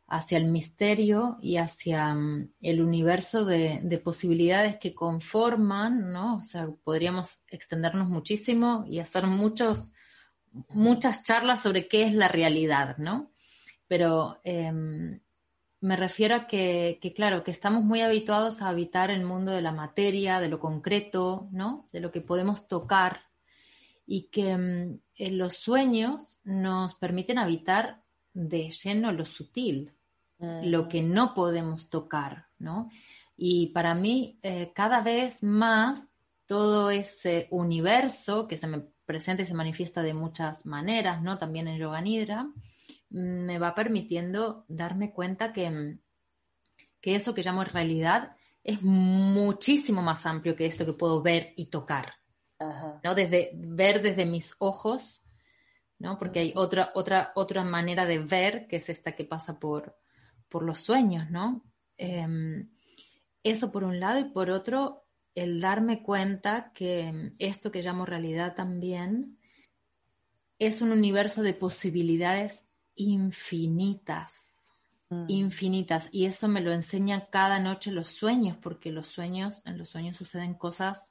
hacia 0.09 0.37
el 0.37 0.45
misterio 0.45 1.37
y 1.41 1.57
hacia 1.57 2.13
mm, 2.13 2.51
el 2.61 2.81
universo 2.81 3.45
de, 3.45 3.79
de, 3.83 3.97
posibilidades 3.99 4.77
que 4.77 4.95
conforman, 4.95 6.11
¿no? 6.11 6.37
O 6.37 6.41
sea, 6.41 6.67
podríamos 6.83 7.39
extendernos 7.47 8.09
muchísimo 8.09 8.85
y 8.87 8.99
hacer 8.99 9.27
muchos, 9.27 9.91
muchas 10.69 11.23
charlas 11.23 11.61
sobre 11.61 11.87
qué 11.87 12.03
es 12.03 12.13
la 12.13 12.27
realidad, 12.27 12.97
¿no? 12.97 13.31
Pero 13.87 14.39
em, 14.43 15.19
me 15.81 15.95
refiero 15.95 16.35
a 16.35 16.47
que, 16.47 16.99
claro, 17.15 17.43
que 17.43 17.51
estamos 17.51 17.83
muy 17.83 18.01
habituados 18.01 18.61
a 18.61 18.69
habitar 18.69 19.11
el 19.11 19.25
mundo 19.25 19.51
de 19.51 19.61
la 19.61 19.71
materia, 19.71 20.39
de 20.39 20.49
lo 20.49 20.59
concreto, 20.59 21.47
¿no? 21.51 21.87
De 21.91 21.99
lo 21.99 22.11
que 22.11 22.21
podemos 22.21 22.67
tocar 22.67 23.21
y 24.05 24.23
que 24.29 24.57
mm, 24.57 24.99
los 25.31 25.53
sueños 25.55 26.39
nos 26.43 26.95
permiten 26.95 27.39
habitar 27.39 28.03
de 28.33 28.69
lleno 28.69 29.11
lo 29.11 29.25
sutil, 29.25 29.93
lo 30.39 30.87
que 30.87 31.01
no 31.01 31.33
podemos 31.33 31.89
tocar, 31.89 32.47
¿no? 32.57 32.89
Y 33.35 33.67
para 33.67 33.93
mí, 33.93 34.39
eh, 34.41 34.71
cada 34.73 35.01
vez 35.01 35.43
más, 35.43 36.07
todo 36.45 36.89
ese 36.89 37.47
universo 37.51 38.47
que 38.47 38.57
se 38.57 38.67
me 38.67 38.83
presenta 39.05 39.43
y 39.43 39.45
se 39.45 39.53
manifiesta 39.53 40.01
de 40.01 40.13
muchas 40.13 40.65
maneras, 40.65 41.21
¿no? 41.21 41.37
También 41.37 41.67
en 41.67 41.77
Yoga 41.77 42.01
Nidra, 42.01 42.49
me 43.09 43.59
va 43.59 43.75
permitiendo 43.75 44.65
darme 44.67 45.11
cuenta 45.11 45.51
que, 45.51 45.97
que 47.01 47.15
eso 47.15 47.33
que 47.33 47.43
llamo 47.43 47.63
realidad 47.63 48.35
es 48.63 48.81
muchísimo 48.81 50.01
más 50.01 50.25
amplio 50.25 50.55
que 50.55 50.65
esto 50.65 50.85
que 50.85 50.93
puedo 50.93 51.21
ver 51.21 51.53
y 51.55 51.67
tocar. 51.67 52.13
¿no? 53.03 53.15
Desde, 53.15 53.51
ver 53.55 54.01
desde 54.01 54.25
mis 54.25 54.55
ojos, 54.59 55.23
¿no? 55.97 56.17
Porque 56.17 56.39
hay 56.39 56.53
otra, 56.55 56.91
otra, 56.93 57.31
otra 57.35 57.63
manera 57.63 58.05
de 58.05 58.19
ver, 58.19 58.67
que 58.67 58.77
es 58.77 58.89
esta 58.89 59.13
que 59.13 59.25
pasa 59.25 59.59
por, 59.59 59.97
por 60.49 60.63
los 60.63 60.79
sueños, 60.79 61.29
¿no? 61.29 61.63
Em, 61.97 62.69
eso 63.43 63.71
por 63.71 63.83
un 63.83 63.99
lado, 63.99 64.19
y 64.19 64.25
por 64.25 64.49
otro, 64.49 65.05
el 65.35 65.61
darme 65.61 66.03
cuenta 66.03 66.71
que 66.73 67.31
esto 67.39 67.71
que 67.71 67.83
llamo 67.83 68.05
realidad 68.05 68.55
también 68.55 69.37
es 70.57 70.81
un 70.81 70.91
universo 70.91 71.41
de 71.41 71.53
posibilidades 71.53 72.65
infinitas, 72.95 74.71
mm. 75.09 75.25
infinitas. 75.29 76.09
Y 76.11 76.25
eso 76.25 76.47
me 76.47 76.61
lo 76.61 76.73
enseñan 76.73 77.27
cada 77.31 77.59
noche 77.59 77.91
los 77.91 78.09
sueños, 78.09 78.57
porque 78.57 78.91
los 78.91 79.07
sueños, 79.07 79.65
en 79.65 79.77
los 79.77 79.89
sueños 79.89 80.17
suceden 80.17 80.55
cosas 80.55 81.09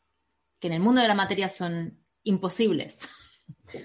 que 0.61 0.69
en 0.69 0.75
el 0.75 0.81
mundo 0.81 1.01
de 1.01 1.09
la 1.09 1.15
materia 1.15 1.49
son 1.49 1.99
imposibles, 2.25 3.01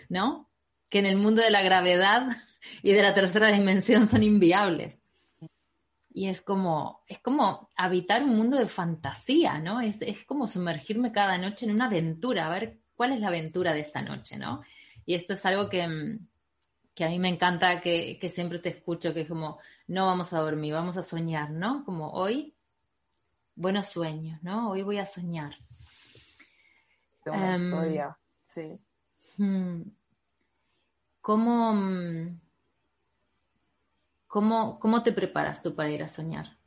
¿no? 0.10 0.50
Que 0.90 1.00
en 1.00 1.06
el 1.06 1.16
mundo 1.16 1.42
de 1.42 1.52
la 1.52 1.62
gravedad 1.62 2.28
y 2.82 2.92
de 2.92 3.02
la 3.02 3.14
tercera 3.14 3.52
dimensión 3.52 4.08
son 4.08 4.24
inviables. 4.24 5.03
Y 6.14 6.28
es 6.28 6.42
como, 6.42 7.04
es 7.08 7.20
como 7.20 7.72
habitar 7.76 8.24
un 8.24 8.36
mundo 8.36 8.58
de 8.58 8.68
fantasía, 8.68 9.60
¿no? 9.60 9.82
Es, 9.82 10.02
es 10.02 10.24
como 10.26 10.48
sumergirme 10.48 11.12
cada 11.12 11.38
noche 11.38 11.66
en 11.66 11.74
una 11.74 11.86
aventura, 11.86 12.46
a 12.46 12.50
ver 12.50 12.80
cuál 12.96 13.14
es 13.14 13.20
la 13.20 13.28
aventura 13.28 13.74
de 13.74 13.80
esta 13.80 14.02
noche, 14.02 14.38
¿no? 14.38 14.62
Y 15.06 15.16
esto 15.16 15.34
es 15.34 15.46
algo 15.46 15.70
que, 15.70 15.88
mm, 15.88 16.28
que 16.94 17.06
a 17.06 17.10
mí 17.10 17.20
me 17.20 17.30
encanta 17.30 17.82
que, 17.82 18.32
siempre 18.34 18.60
te 18.60 18.70
escucho, 18.70 19.14
que 19.14 19.22
es 19.22 19.28
como, 19.28 19.60
no 19.88 20.06
vamos 20.06 20.32
a 20.34 20.40
dormir, 20.40 20.74
vamos 20.74 20.98
a 20.98 21.04
soñar, 21.04 21.50
¿no? 21.50 21.84
Como 21.86 22.12
hoy, 22.12 22.56
buenos 23.56 23.88
sueños, 23.88 24.42
¿no? 24.44 24.72
Hoy 24.72 24.84
voy 24.84 25.00
a 25.00 25.06
soñar. 25.06 25.56
Una 27.26 27.56
em, 27.56 27.64
historia, 27.64 28.18
sí. 28.44 28.80
Hmm. 29.38 29.82
¿Cómo, 31.22 31.74
mm, 31.74 32.40
cómo, 34.34 34.80
¿Cómo 34.80 35.04
te 35.04 35.14
preparas 35.14 35.62
tú 35.62 35.76
para 35.76 35.92
ir 35.92 36.02
a 36.02 36.08
soñar? 36.08 36.58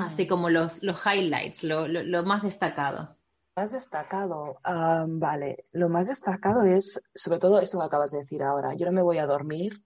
Así 0.00 0.26
como 0.26 0.48
los, 0.48 0.82
los 0.82 0.98
highlights, 1.04 1.62
lo, 1.62 1.86
lo 1.86 2.22
más 2.22 2.42
destacado 2.42 3.18
más 3.56 3.70
destacado, 3.70 4.58
vale, 5.06 5.66
lo 5.70 5.88
más 5.88 6.08
destacado 6.08 6.64
es 6.64 7.00
sobre 7.14 7.38
todo 7.38 7.60
esto 7.60 7.78
que 7.78 7.84
acabas 7.84 8.10
de 8.10 8.18
decir 8.18 8.42
ahora. 8.42 8.74
Yo 8.74 8.86
no 8.86 8.90
me 8.90 9.02
voy 9.02 9.18
a 9.18 9.26
dormir 9.26 9.84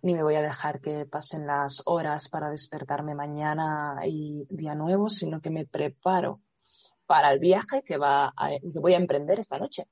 ni 0.00 0.14
me 0.14 0.22
voy 0.22 0.36
a 0.36 0.40
dejar 0.40 0.80
que 0.80 1.04
pasen 1.04 1.46
las 1.46 1.82
horas 1.84 2.30
para 2.30 2.48
despertarme 2.48 3.14
mañana 3.14 3.98
y 4.06 4.46
día 4.48 4.74
nuevo, 4.74 5.10
sino 5.10 5.42
que 5.42 5.50
me 5.50 5.66
preparo 5.66 6.40
para 7.04 7.30
el 7.30 7.40
viaje 7.40 7.82
que, 7.84 7.98
va 7.98 8.32
que 8.38 8.78
voy 8.80 8.94
a 8.94 8.98
emprender 8.98 9.38
esta 9.38 9.58
noche. 9.58 9.86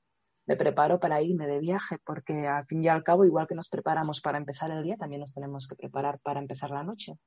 Me 0.49 0.55
preparo 0.55 0.99
para 0.99 1.21
irme 1.21 1.45
de 1.45 1.59
viaje 1.59 1.99
porque 2.03 2.47
al 2.47 2.65
fin 2.65 2.83
y 2.83 2.87
al 2.87 3.03
cabo, 3.03 3.23
igual 3.23 3.45
que 3.47 3.53
nos 3.53 3.69
preparamos 3.69 4.19
para 4.19 4.39
empezar 4.39 4.71
el 4.71 4.81
día, 4.81 4.97
también 4.97 5.19
nos 5.19 5.31
tenemos 5.31 5.67
que 5.67 5.75
preparar 5.75 6.19
para 6.21 6.39
empezar 6.39 6.71
la 6.71 6.81
noche. 6.81 7.19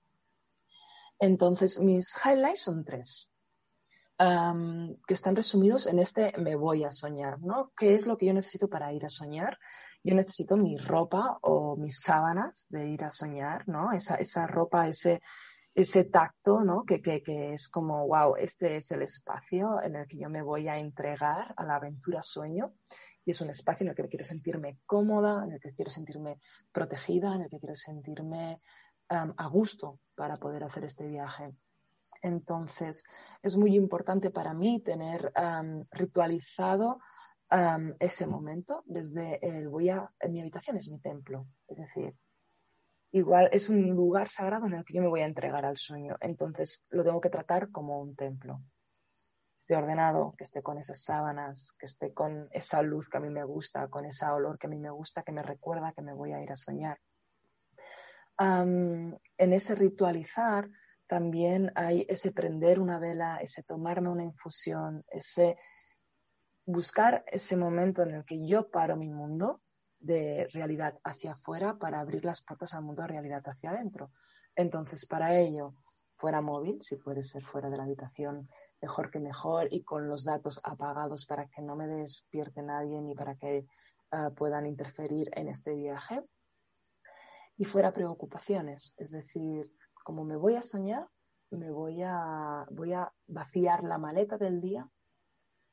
Entonces, 1.21 1.79
mis 1.79 2.17
highlights 2.25 2.63
son 2.63 2.85
tres 2.85 3.31
que 5.07 5.15
están 5.15 5.37
resumidos 5.37 5.87
en 5.87 5.99
este 5.99 6.33
me 6.39 6.57
voy 6.57 6.85
a 6.85 6.91
soñar, 6.91 7.41
¿no? 7.41 7.73
¿Qué 7.77 7.95
es 7.95 8.07
lo 8.07 8.17
que 8.17 8.27
yo 8.27 8.35
necesito 8.35 8.69
para 8.69 8.93
ir 8.93 9.05
a 9.05 9.09
soñar? 9.09 9.59
Yo 10.03 10.15
necesito 10.15 10.57
mi 10.57 10.77
ropa 10.77 11.39
o 11.43 11.77
mis 11.77 12.01
sábanas 12.01 12.67
de 12.71 12.89
ir 12.89 13.05
a 13.05 13.09
soñar, 13.09 13.69
¿no? 13.69 13.93
Esa, 13.93 14.17
esa 14.17 14.47
ropa, 14.47 14.89
ese, 14.89 15.21
ese 15.75 16.05
tacto, 16.05 16.63
¿no? 16.63 16.85
Que, 16.85 17.01
que, 17.01 17.23
que, 17.23 17.55
es 17.55 17.69
como, 17.69 18.07
wow, 18.07 18.37
este 18.37 18.77
es 18.77 18.91
el 18.91 19.03
espacio 19.03 19.83
en 19.83 19.97
el 19.97 20.07
que 20.07 20.19
yo 20.19 20.29
me 20.29 20.43
voy 20.43 20.69
a 20.69 20.79
entregar 20.79 21.55
a 21.57 21.65
la 21.65 21.77
aventura 21.77 22.23
sueño. 22.23 22.75
Y 23.25 23.31
es 23.31 23.41
un 23.41 23.51
espacio 23.51 23.85
en 23.85 23.91
el 23.91 23.97
que 23.97 24.09
quiero 24.09 24.25
sentirme 24.25 24.79
cómoda, 24.85 25.45
en 25.45 25.53
el 25.53 25.61
que 25.61 25.73
quiero 25.73 25.91
sentirme 25.91 26.41
protegida, 26.73 27.35
en 27.35 27.43
el 27.43 27.51
que 27.51 27.59
quiero 27.59 27.75
sentirme 27.75 28.61
a 29.09 29.47
gusto 29.49 30.01
para 30.15 30.37
poder 30.37 30.65
hacer 30.65 30.85
este 30.85 31.07
viaje. 31.07 31.55
Entonces, 32.23 33.05
es 33.43 33.57
muy 33.57 33.75
importante 33.77 34.31
para 34.31 34.55
mí 34.55 34.81
tener 34.81 35.33
ritualizado 35.91 36.99
ese 37.99 38.27
momento 38.27 38.83
desde 38.87 39.47
el 39.47 39.69
voy 39.69 39.91
a, 39.91 40.11
mi 40.31 40.41
habitación 40.41 40.79
es 40.79 40.89
mi 40.89 40.99
templo, 40.99 41.47
es 41.69 41.79
decir, 41.79 42.17
igual 43.13 43.51
es 43.53 43.69
un 43.69 43.91
lugar 43.91 44.29
sagrado 44.29 44.67
en 44.67 44.75
el 44.75 44.85
que 44.85 44.95
yo 44.95 45.03
me 45.03 45.09
voy 45.09 45.21
a 45.21 45.27
entregar 45.27 45.65
al 45.65 45.77
sueño, 45.77 46.17
entonces 46.21 46.87
lo 46.91 47.05
tengo 47.05 47.21
que 47.21 47.31
tratar 47.31 47.71
como 47.71 48.01
un 48.01 48.17
templo. 48.17 48.61
Esté 49.57 49.77
ordenado, 49.77 50.35
que 50.37 50.45
esté 50.45 50.63
con 50.63 50.79
esas 50.79 51.01
sábanas, 51.03 51.73
que 51.79 51.87
esté 51.87 52.13
con 52.13 52.49
esa 52.51 52.83
luz 52.83 53.09
que 53.09 53.19
a 53.19 53.21
mí 53.21 53.31
me 53.31 53.45
gusta, 53.45 53.89
con 53.89 54.07
ese 54.07 54.27
olor 54.27 54.59
que 54.59 54.67
a 54.67 54.71
mí 54.71 54.79
me 54.79 54.91
gusta, 54.91 55.23
que 55.23 55.31
me 55.31 55.43
recuerda 55.43 55.93
que 55.93 56.03
me 56.03 56.15
voy 56.15 56.33
a 56.33 56.43
ir 56.43 56.51
a 56.51 56.57
soñar. 56.57 56.99
en 58.39 59.19
ese 59.39 59.75
ritualizar 59.77 60.69
también 61.07 61.71
hay 61.77 62.07
ese 62.09 62.33
prender 62.33 62.81
una 62.81 62.99
vela, 62.99 63.37
ese 63.37 63.63
tomarme 63.63 64.09
una 64.09 64.25
infusión, 64.25 65.05
ese 65.11 65.57
buscar 66.65 67.25
ese 67.27 67.57
momento 67.57 68.03
en 68.03 68.15
el 68.15 68.25
que 68.25 68.45
yo 68.47 68.71
paro 68.71 68.97
mi 68.97 69.11
mundo 69.11 69.62
de 70.03 70.49
realidad 70.53 70.99
hacia 71.05 71.33
afuera 71.33 71.79
para 71.79 72.01
abrir 72.01 72.25
las 72.25 72.43
puertas 72.43 72.75
al 72.75 72.83
mundo 72.83 73.03
de 73.03 73.09
realidad 73.09 73.43
hacia 73.47 73.71
adentro. 73.71 74.11
Entonces, 74.55 75.07
para 75.07 75.37
ello, 75.39 75.75
fuera 76.17 76.41
móvil, 76.41 76.83
si 76.83 76.97
puede 76.97 77.23
ser 77.23 77.43
fuera 77.45 77.71
de 77.71 77.77
la 77.77 77.85
habitación, 77.85 78.49
mejor 78.81 79.11
que 79.11 79.19
mejor 79.19 79.69
y 79.71 79.83
con 79.83 80.09
los 80.09 80.25
datos 80.25 80.61
apagados 80.65 81.27
para 81.27 81.49
que 81.49 81.63
no 81.63 81.77
me 81.77 81.87
despierte 81.87 82.63
nadie 82.63 83.01
ni 83.01 83.15
para 83.15 83.37
que 83.37 83.67
ah, 84.11 84.31
puedan 84.31 84.67
interferir 84.67 85.31
en 85.35 85.49
este 85.49 85.75
viaje. 85.75 86.23
y 87.57 87.65
fuera 87.65 87.93
preocupaciones. 87.93 88.95
Es 88.97 89.11
decir, 89.11 89.71
como 90.05 90.25
me 90.25 90.37
voy 90.37 90.57
a 90.57 90.63
soñar, 90.63 91.07
me 91.51 91.71
voy 91.71 92.03
a, 92.03 92.67
voy 92.71 92.93
a 92.93 93.13
vaciar 93.27 93.85
la 93.85 93.99
maleta 93.99 94.39
del 94.39 94.61
día 94.61 94.89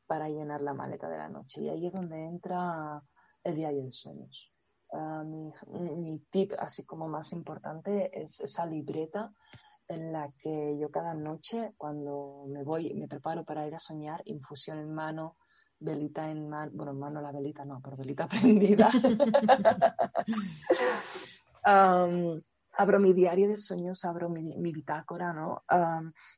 para 0.08 0.28
llenar 0.28 0.62
la 0.62 0.74
maleta 0.74 1.08
de 1.08 1.18
la 1.18 1.30
noche. 1.30 1.62
Y 1.62 1.70
ahí 1.70 1.88
es 1.88 1.94
donde 1.94 2.26
entra 2.26 3.02
el 3.44 3.56
diario 3.56 3.84
de 3.84 3.92
sueños. 3.92 4.52
Ah, 4.92 5.24
mi, 5.24 5.52
mi, 5.96 6.20
tip, 6.32 6.54
así 6.58 6.84
como 6.84 7.08
más 7.08 7.32
importante, 7.34 8.10
es 8.14 8.40
esa 8.40 8.66
libreta 8.66 9.32
en 9.88 10.12
la 10.12 10.32
que 10.38 10.78
yo 10.80 10.90
cada 10.90 11.14
noche, 11.14 11.74
cuando 11.78 12.46
me 12.48 12.64
voy, 12.64 12.94
me 12.94 13.08
preparo 13.08 13.44
para 13.44 13.68
ir 13.68 13.76
a 13.76 13.80
soñar, 13.80 14.22
infusión 14.26 14.80
en 14.80 14.94
mano, 14.94 15.38
velita 15.80 16.30
en 16.30 16.48
mano, 16.50 16.72
bueno, 16.74 16.92
en 16.92 17.00
mano 17.00 17.22
la 17.22 17.32
velita 17.32 17.66
no, 17.66 17.82
pero 17.84 17.98
velita 17.98 18.28
prendida. 18.30 18.90
abro 21.64 23.00
mi 23.00 23.14
diario 23.14 23.48
de 23.48 23.58
sueños, 23.58 24.06
abro 24.06 24.30
mi, 24.30 24.72
bitácora, 24.72 25.34
¿no? 25.34 25.64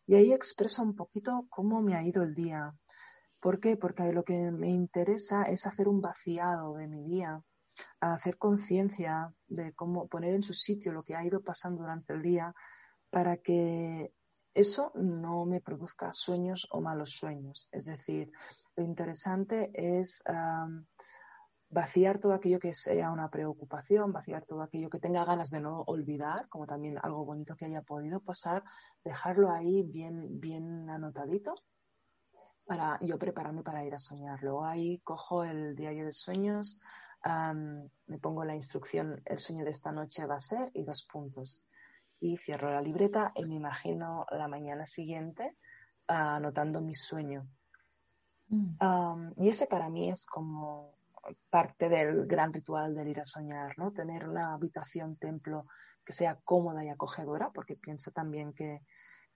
y 0.08 0.16
ahí 0.16 0.32
expreso 0.32 0.82
un 0.82 0.96
poquito 0.96 1.46
cómo 1.50 1.82
me 1.82 1.96
ha 1.96 2.04
ido 2.04 2.24
el 2.24 2.34
día. 2.34 2.74
¿Por 3.42 3.60
qué? 3.60 3.76
Porque 3.76 4.14
lo 4.14 4.24
que 4.24 4.52
me 4.52 4.70
interesa 4.70 5.44
es 5.44 5.66
hacer 5.66 5.88
un 5.88 6.00
vaciado 6.00 6.76
de 6.76 6.88
mi 6.88 7.04
día, 7.04 7.42
hacer 8.00 8.38
conciencia 8.38 9.34
de 9.48 9.74
cómo 9.74 10.08
poner 10.08 10.36
en 10.36 10.44
su 10.44 10.54
sitio 10.54 10.94
lo 10.94 11.02
que 11.02 11.16
ha 11.16 11.26
ido 11.26 11.42
pasando 11.42 11.82
durante 11.82 12.14
el 12.14 12.22
día 12.22 12.54
para 13.10 13.38
que 13.38 14.14
eso 14.54 14.92
no 14.94 15.46
me 15.46 15.60
produzca 15.60 16.14
sueños 16.14 16.68
o 16.70 16.82
malos 16.82 17.12
sueños. 17.12 17.68
Es 17.72 17.86
decir, 17.86 18.32
lo 18.76 18.84
interesante 18.84 19.72
es 19.74 20.24
vaciar 21.70 22.20
todo 22.20 22.34
aquello 22.34 22.60
que 22.60 22.76
sea 22.76 23.12
una 23.12 23.32
preocupación, 23.32 24.14
vaciar 24.14 24.46
todo 24.46 24.62
aquello 24.62 24.92
que 24.92 25.00
tenga 25.00 25.26
ganas 25.26 25.50
de 25.50 25.62
no 25.62 25.82
olvidar, 25.88 26.48
como 26.48 26.68
también 26.68 27.00
algo 27.02 27.26
bonito 27.26 27.56
que 27.56 27.66
haya 27.66 27.82
podido 27.82 28.20
pasar, 28.20 28.64
dejarlo 29.04 29.50
ahí 29.50 29.82
bien, 29.82 30.40
bien 30.40 30.92
anotadito 30.92 31.56
para 32.72 32.98
yo 33.02 33.20
prepararme 33.20 33.64
para 33.64 33.84
ir 33.84 33.94
a 33.94 34.00
soñar. 34.00 34.42
Luego 34.42 34.64
ahí 34.64 35.00
cojo 35.00 35.44
el 35.44 35.76
diario 35.76 36.06
de 36.06 36.14
sueños, 36.14 36.80
me 37.26 38.18
pongo 38.18 38.46
la 38.46 38.56
instrucción, 38.56 39.22
el 39.26 39.40
sueño 39.40 39.66
de 39.66 39.72
esta 39.72 39.92
noche 39.92 40.26
va 40.26 40.36
a 40.36 40.40
ser 40.40 40.72
y 40.74 40.86
dos 40.86 41.04
puntos. 41.04 41.66
Y 42.22 42.38
cierro 42.38 42.72
la 42.72 42.80
libreta 42.80 43.34
y 43.36 43.44
me 43.44 43.56
imagino 43.56 44.26
la 44.32 44.48
mañana 44.48 44.86
siguiente 44.86 45.58
anotando 46.08 46.80
mi 46.80 46.96
sueño. 46.96 47.46
Mm. 48.48 49.34
y 49.36 49.50
ese 49.50 49.68
para 49.68 49.90
mí 49.90 50.10
es 50.10 50.26
como 50.26 50.94
parte 51.50 51.90
del 51.90 52.26
gran 52.26 52.54
ritual 52.54 52.96
del 52.96 53.10
ir 53.10 53.20
a 53.20 53.26
soñar, 53.26 53.78
¿no? 53.78 53.92
Tener 53.92 54.30
una 54.30 54.54
habitación, 54.54 55.18
templo 55.18 55.66
que 56.06 56.14
sea 56.14 56.40
cómoda 56.46 56.86
y 56.86 56.90
acogedora, 56.90 57.52
porque 57.54 57.76
piensa 57.76 58.12
también 58.12 58.54
que 58.54 58.82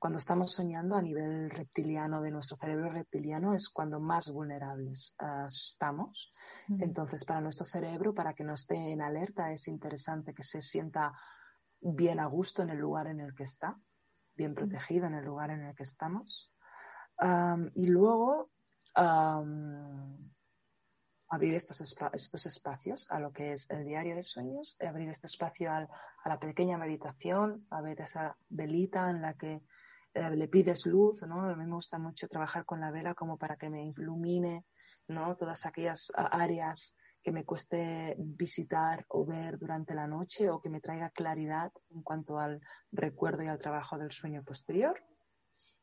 cuando 0.06 0.20
estamos 0.20 0.52
soñando 0.52 0.96
a 0.96 1.02
nivel 1.02 1.50
reptiliano 1.50 2.22
de 2.22 2.30
nuestro 2.30 2.56
cerebro 2.58 2.92
reptiliano 2.92 3.56
es 3.56 3.70
cuando 3.70 4.00
más 4.00 4.32
vulnerables 4.32 5.16
ah, 5.18 5.46
estamos. 5.48 6.32
Entonces, 6.80 7.26
para 7.26 7.42
nuestro 7.42 7.66
cerebro, 7.66 8.14
para 8.14 8.36
que 8.36 8.44
no 8.44 8.54
esté 8.54 8.76
en 8.76 9.02
alerta, 9.02 9.52
es 9.52 9.68
interesante 9.68 10.36
que 10.36 10.44
se 10.44 10.62
sienta 10.62 11.12
bien 11.82 12.20
a 12.20 12.28
gusto 12.28 12.62
en 12.62 12.70
el 12.70 12.78
lugar 12.78 13.08
en 13.08 13.20
el 13.20 13.34
que 13.34 13.42
está, 13.42 13.80
bien 14.36 14.54
protegido 14.54 15.08
en 15.08 15.16
el 15.16 15.26
lugar 15.26 15.50
en 15.50 15.64
el 15.64 15.74
que 15.74 15.82
estamos. 15.82 16.54
y 17.74 17.88
luego, 17.88 18.52
abrir 18.94 20.30
estos, 21.56 21.82
estos 21.82 22.46
espacios 22.46 23.10
a 23.10 23.20
lo 23.20 23.34
que 23.34 23.54
es 23.54 23.68
el 23.72 23.84
diario 23.84 24.14
de 24.14 24.22
sueños, 24.22 24.78
abrir 24.88 25.10
este 25.10 25.26
espacio 25.26 25.72
a 25.72 26.30
la 26.30 26.40
pequeña 26.40 26.78
meditación, 26.78 27.66
a 27.72 27.82
ver 27.82 28.02
esa 28.02 28.38
velita 28.50 29.10
en 29.10 29.24
la 29.24 29.34
que 29.34 29.54
eh, 29.54 29.64
le 30.16 30.48
pides 30.48 30.86
luz, 30.86 31.24
¿no? 31.24 31.42
A 31.42 31.56
mí 31.56 31.66
me 31.66 31.74
gusta 31.74 32.00
mucho 32.00 32.28
trabajar 32.28 32.66
con 32.66 32.80
la 32.80 32.92
vela 32.92 33.14
como 33.14 33.38
para 33.38 33.58
que 33.58 33.70
me 33.70 33.86
ilumine, 33.86 34.66
¿no? 35.10 35.36
Todas 35.36 35.66
aquellas 35.66 36.12
áreas 36.16 36.96
que 37.22 37.32
me 37.32 37.44
cueste 37.44 38.16
visitar 38.18 39.06
o 39.10 39.26
ver 39.26 39.58
durante 39.58 39.94
la 39.94 40.08
noche 40.08 40.50
o 40.50 40.62
que 40.62 40.70
me 40.70 40.80
traiga 40.80 41.10
claridad 41.10 41.72
en 41.90 42.02
cuanto 42.02 42.40
al 42.40 42.62
recuerdo 42.92 43.44
y 43.44 43.48
al 43.48 43.60
trabajo 43.60 43.98
del 43.98 44.12
sueño 44.12 44.44
posterior. 44.44 45.04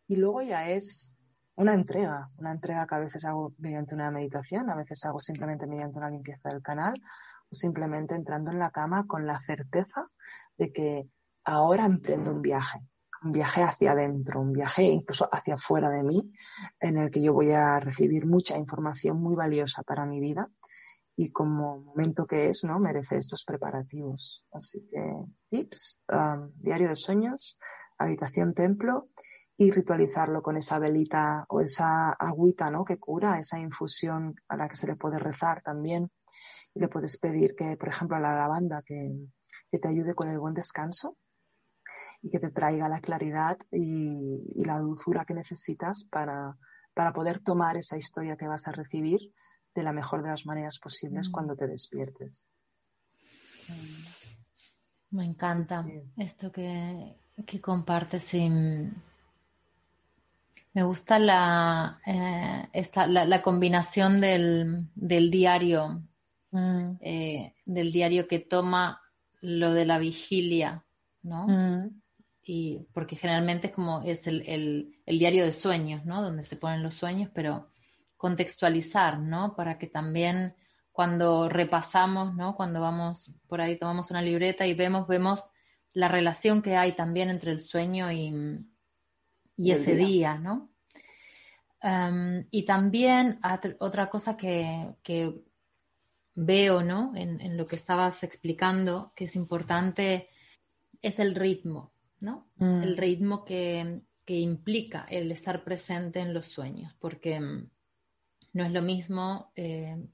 Y 0.07 0.17
luego 0.17 0.41
ya 0.43 0.69
es 0.69 1.15
una 1.57 1.75
entrega, 1.75 2.31
una 2.37 2.53
entrega 2.53 2.87
que 2.87 2.95
a 2.95 3.01
veces 3.01 3.25
hago 3.25 3.53
mediante 3.59 3.95
una 3.95 4.11
meditación, 4.11 4.71
a 4.71 4.77
veces 4.77 5.05
hago 5.05 5.21
simplemente 5.21 5.67
mediante 5.67 5.99
una 5.99 6.11
limpieza 6.11 6.49
del 6.49 6.63
canal 6.63 6.95
o 6.95 7.55
simplemente 7.55 8.15
entrando 8.15 8.51
en 8.51 8.59
la 8.59 8.71
cama 8.71 9.07
con 9.07 9.27
la 9.27 9.39
certeza 9.39 10.07
de 10.57 10.73
que 10.73 11.09
ahora 11.45 11.85
emprendo 11.85 12.31
un 12.31 12.41
viaje, 12.41 12.79
un 13.25 13.33
viaje 13.33 13.63
hacia 13.63 13.93
adentro, 13.93 14.41
un 14.41 14.53
viaje 14.53 14.83
incluso 14.85 15.29
hacia 15.33 15.55
afuera 15.55 15.89
de 15.89 16.03
mí, 16.03 16.33
en 16.81 16.99
el 16.99 17.11
que 17.11 17.23
yo 17.23 17.33
voy 17.33 17.53
a 17.53 17.79
recibir 17.81 18.27
mucha 18.27 18.57
información 18.57 19.21
muy 19.21 19.35
valiosa 19.35 19.83
para 19.83 20.07
mi 20.07 20.21
vida 20.21 20.51
y 21.17 21.31
como 21.31 21.79
momento 21.79 22.27
que 22.27 22.49
es, 22.49 22.65
¿no? 22.65 22.79
Merece 22.79 23.19
estos 23.19 23.45
preparativos. 23.45 24.45
Así 24.51 24.87
que 24.91 25.01
tips, 25.51 26.03
um, 26.09 26.51
diario 26.57 26.89
de 26.89 26.97
sueños, 26.97 27.59
habitación 27.99 28.55
templo 28.55 29.09
y 29.57 29.71
ritualizarlo 29.71 30.43
con 30.43 30.57
esa 30.57 30.79
velita 30.79 31.45
o 31.49 31.61
esa 31.61 32.11
agüita, 32.13 32.71
¿no? 32.71 32.85
Que 32.85 32.99
cura, 32.99 33.39
esa 33.39 33.59
infusión 33.59 34.35
a 34.49 34.57
la 34.57 34.69
que 34.69 34.77
se 34.77 34.87
le 34.87 34.97
puede 34.97 35.19
rezar 35.19 35.63
también. 35.63 36.11
Y 36.75 36.81
le 36.81 36.89
puedes 36.89 37.19
pedir 37.19 37.55
que, 37.55 37.77
por 37.77 37.89
ejemplo, 37.89 38.17
a 38.17 38.21
la 38.21 38.35
lavanda 38.35 38.83
que, 38.85 39.13
que 39.71 39.79
te 39.79 39.89
ayude 39.89 40.15
con 40.15 40.31
el 40.31 40.39
buen 40.39 40.55
descanso 40.55 41.19
y 42.23 42.31
que 42.31 42.39
te 42.39 42.51
traiga 42.51 42.89
la 42.89 43.01
claridad 43.01 43.57
y, 43.71 44.43
y 44.55 44.65
la 44.65 44.79
dulzura 44.79 45.25
que 45.25 45.35
necesitas 45.35 46.05
para, 46.05 46.57
para, 46.95 47.13
poder 47.13 47.41
tomar 47.41 47.77
esa 47.77 47.97
historia 47.97 48.37
que 48.37 48.49
vas 48.49 48.69
a 48.69 48.73
recibir 48.73 49.21
de 49.75 49.83
la 49.83 49.93
mejor 49.93 50.23
de 50.23 50.31
las 50.31 50.47
maneras 50.47 50.79
posibles 50.79 51.29
mm. 51.29 51.33
cuando 51.33 51.57
te 51.57 51.67
despiertes. 51.67 52.45
Me 55.11 55.25
encanta 55.25 55.87
esto 56.17 56.51
que, 56.51 57.17
que 57.47 57.61
compartes. 57.61 58.25
Sin 58.25 58.95
me 60.75 60.83
gusta 60.85 61.19
la, 61.19 62.01
eh, 62.07 62.69
esta, 62.73 63.07
la, 63.07 63.43
combinación 63.43 64.21
del, 64.21 64.89
del 64.95 65.31
diario, 65.31 66.03
mm. 66.51 66.93
eh, 67.01 67.55
del 67.67 67.93
diario 67.93 68.27
que 68.27 68.39
toma 68.39 69.03
lo 69.43 69.75
de 69.75 69.85
la 69.85 69.99
vigilia, 69.99 70.85
¿no? 71.23 71.47
Mm. 71.47 72.03
Y 72.45 72.87
porque 72.93 73.17
generalmente 73.17 73.69
es 73.69 73.73
como 73.73 74.03
es 74.03 74.27
el, 74.27 74.43
el, 74.47 74.99
el, 75.07 75.19
diario 75.19 75.45
de 75.45 75.53
sueños, 75.53 76.05
¿no? 76.05 76.23
Donde 76.23 76.43
se 76.43 76.57
ponen 76.57 76.83
los 76.83 76.95
sueños, 76.95 77.31
pero 77.33 77.71
contextualizar, 78.17 79.19
¿no? 79.19 79.55
Para 79.55 79.79
que 79.79 79.87
también 79.87 80.55
cuando 80.91 81.49
repasamos, 81.49 82.35
¿no? 82.35 82.55
Cuando 82.57 82.81
vamos 82.81 83.33
por 83.47 83.61
ahí, 83.61 83.79
tomamos 83.79 84.11
una 84.11 84.23
libreta 84.23 84.67
y 84.67 84.75
vemos, 84.75 85.09
vemos 85.09 85.49
la 85.93 86.09
relación 86.09 86.63
que 86.63 86.77
hay 86.77 86.93
también 86.93 87.31
entre 87.31 87.53
el 87.53 87.61
sueño 87.61 88.11
y, 88.11 88.35
y 89.57 89.71
ese 89.71 89.95
día, 89.95 90.37
¿no? 90.39 90.73
Y 92.51 92.65
también 92.65 93.41
otra 93.81 94.09
cosa 94.09 94.37
que, 94.37 94.95
veo, 96.35 96.83
¿no? 96.83 97.13
En, 97.17 97.57
lo 97.57 97.67
que 97.67 97.77
estabas 97.77 98.23
explicando, 98.23 99.13
que 99.17 99.25
es 99.25 99.37
importante, 99.37 100.29
es 101.03 101.19
el 101.19 101.35
ritmo, 101.35 101.93
¿no? 102.21 102.49
Mm. 102.57 102.83
El 102.83 102.97
ritmo 102.97 103.45
que, 103.45 104.03
implica 104.27 105.05
el 105.11 105.31
estar 105.31 105.63
presente 105.63 106.21
en 106.21 106.33
los 106.33 106.47
sueños, 106.47 106.95
porque 106.99 107.39
mm, 107.39 107.71
no 108.55 108.65
es 108.65 108.73
lo 108.73 108.81
mismo, 108.81 109.53
eh, 109.57 110.09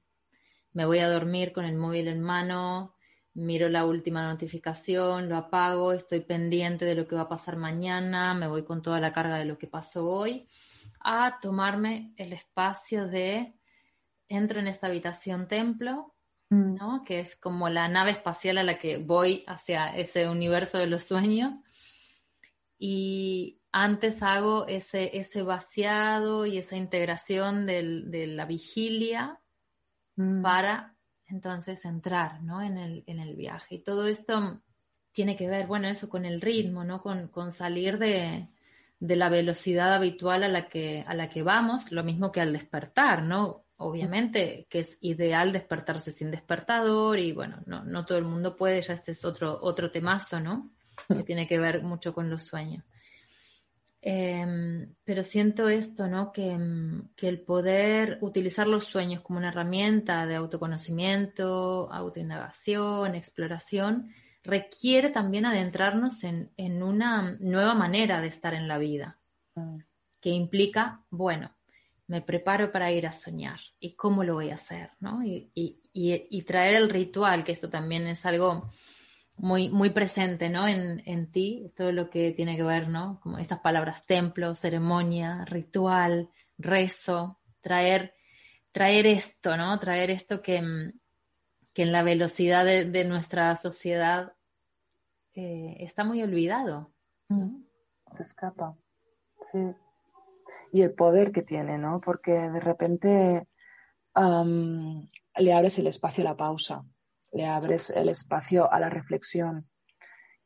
me 0.73 0.87
voy 0.87 0.99
a 0.99 1.09
dormir 1.09 1.53
con 1.53 1.65
el 1.65 1.77
móvil 1.77 2.09
en 2.09 2.21
mano, 2.21 2.97
miro 3.35 3.69
la 3.69 3.85
última 3.85 4.27
notificación, 4.27 5.29
lo 5.29 5.37
apago, 5.37 5.93
estoy 5.93 6.21
pendiente 6.21 6.85
de 6.85 6.97
lo 6.97 7.07
que 7.07 7.15
va 7.15 7.23
a 7.23 7.29
pasar 7.29 7.57
mañana, 7.57 8.35
me 8.35 8.49
voy 8.49 8.65
con 8.65 8.83
toda 8.83 8.99
la 8.99 9.13
carga 9.13 9.39
de 9.39 9.45
lo 9.45 9.57
que 9.57 9.69
pasó 9.69 10.05
hoy, 10.05 10.49
a 11.01 11.39
tomarme 11.41 12.13
el 12.17 12.33
espacio 12.33 13.07
de 13.07 13.55
entro 14.29 14.59
en 14.59 14.67
esta 14.67 14.89
habitación 14.89 15.47
templo. 15.49 16.15
¿No? 16.51 17.03
Que 17.05 17.21
es 17.21 17.37
como 17.37 17.69
la 17.69 17.89
nave 17.89 18.13
espacial 18.13 18.59
a 18.59 18.63
la 18.63 18.79
que 18.79 18.99
voy 18.99 19.45
hacia 19.47 19.95
ese 19.97 20.29
universo 20.29 20.79
de 20.79 20.87
los 20.87 21.05
sueños. 21.05 21.57
Y 22.79 23.61
antes 23.73 24.23
hago 24.23 24.67
ese, 24.67 25.17
ese 25.19 25.43
vaciado 25.43 26.47
y 26.47 26.59
esa 26.59 26.77
integración 26.77 27.67
de 27.67 28.27
la 28.29 28.47
vigilia 28.47 29.41
mm. 30.17 30.43
para 30.43 30.95
entonces 31.27 31.85
entrar 31.85 32.43
¿no? 32.43 32.63
en, 32.63 32.79
el, 32.79 33.05
en 33.07 33.21
el 33.21 33.37
viaje. 33.37 33.77
Y 33.77 33.79
todo 33.81 34.07
esto 34.07 34.63
tiene 35.13 35.37
que 35.37 35.49
ver, 35.49 35.67
bueno, 35.67 35.89
eso 35.89 36.09
con 36.09 36.25
el 36.25 36.41
ritmo, 36.41 36.85
¿no? 36.85 37.03
Con, 37.03 37.29
con 37.29 37.53
salir 37.53 37.99
de, 37.99 38.49
de, 39.01 39.17
la 39.17 39.29
velocidad 39.29 39.93
habitual 39.95 40.45
a 40.45 40.49
la, 40.49 40.69
que, 40.69 41.05
a 41.07 41.15
la 41.15 41.29
que 41.29 41.43
vamos, 41.43 41.93
lo 41.93 42.05
mismo 42.05 42.33
que 42.33 42.41
al 42.41 42.53
despertar, 42.53 43.23
¿no? 43.23 43.65
Obviamente 43.79 44.67
que 44.69 44.81
es 44.81 44.99
ideal 45.01 45.53
despertarse 45.53 46.13
sin 46.13 46.31
despertador 46.31 47.19
y 47.19 47.33
bueno, 47.33 47.63
no, 47.67 47.85
no 47.85 48.05
todo 48.05 48.19
el 48.19 48.25
mundo 48.25 48.57
puede, 48.57 48.83
ya 48.83 48.95
este 48.95 49.13
es 49.13 49.25
otro, 49.25 49.59
otro 49.63 49.91
temazo, 49.91 50.41
¿no? 50.41 50.71
Que 51.09 51.23
tiene 51.23 51.47
que 51.47 51.59
ver 51.59 51.83
mucho 51.83 52.13
con 52.13 52.29
los 52.29 52.43
sueños. 52.43 52.85
Em, 54.01 54.95
pero 55.05 55.25
siento 55.25 55.69
esto, 55.69 56.09
¿no? 56.09 56.33
Que, 56.33 56.57
que, 57.17 57.29
el 57.29 57.41
poder 57.41 58.19
utilizar 58.21 58.67
los 58.67 58.85
sueños 58.85 59.23
como 59.23 59.39
una 59.39 59.49
herramienta 59.49 60.25
de 60.27 60.37
autoconocimiento, 60.37 61.93
autoindagación, 61.93 63.15
exploración, 63.17 64.13
requiere 64.43 65.11
también 65.11 65.47
adentrarnos 65.47 66.23
en, 66.25 66.53
en 66.57 66.83
una 66.83 67.37
nueva 67.41 67.75
manera 67.75 68.21
de 68.21 68.29
estar 68.29 68.55
en 68.55 68.69
la 68.69 68.79
vida, 68.79 69.19
que 70.21 70.31
implica, 70.31 71.05
bueno, 71.11 71.58
me 72.09 72.23
preparo 72.23 72.73
para 72.73 72.91
ir 72.91 73.07
a 73.07 73.13
soñar 73.13 73.61
y 73.79 73.95
cómo 73.95 74.25
lo 74.25 74.35
voy 74.35 74.51
a 74.51 74.55
hacer, 74.55 74.91
¿no? 74.99 75.23
Y, 75.23 75.51
y, 75.55 76.43
traer 76.43 76.77
el 76.77 76.89
ritual, 76.89 77.45
que 77.45 77.53
esto 77.53 77.69
también 77.69 78.07
es 78.07 78.25
algo 78.25 78.71
muy, 79.37 79.69
muy 79.69 79.91
presente, 79.91 80.49
¿no? 80.49 80.67
En, 80.67 81.03
en, 81.05 81.31
ti, 81.31 81.71
todo 81.77 81.93
lo 81.93 82.09
que 82.09 82.33
tiene 82.33 82.57
que 82.57 82.63
ver, 82.63 82.89
¿no? 82.89 83.21
Como 83.23 83.39
estas 83.39 83.61
palabras, 83.61 84.07
templo, 84.07 84.55
ceremonia, 84.55 85.45
ritual, 85.45 86.31
rezo, 86.57 87.39
traer, 87.61 88.15
traer 88.73 89.07
esto, 89.07 89.59
¿no? 89.59 89.79
Traer 89.79 90.11
esto 90.11 90.41
que, 90.41 90.63
que 91.75 91.83
en 91.83 91.93
la 91.93 92.03
velocidad 92.03 92.65
de, 92.65 93.05
nuestra 93.05 93.55
sociedad 93.55 94.33
eh, 95.35 95.77
está 95.81 96.05
muy 96.05 96.23
olvidado. 96.23 96.91
Mm. 97.29 97.65
Se 98.13 98.23
escapa, 98.23 98.79
sí 99.43 99.59
y 100.73 100.83
el 100.83 100.95
poder 100.95 101.33
que 101.33 101.43
tiene, 101.43 101.79
¿no? 101.79 102.01
Porque 102.01 102.33
de 102.33 102.61
repente 102.61 103.49
le 104.15 105.53
abres 105.53 105.79
el 105.79 105.87
espacio 105.87 106.23
a 106.23 106.31
la 106.31 106.37
pausa, 106.37 106.85
le 107.33 107.47
abres 107.47 107.91
el 107.91 108.09
espacio 108.09 108.71
a 108.73 108.81
la 108.81 108.91
reflexión 108.91 109.69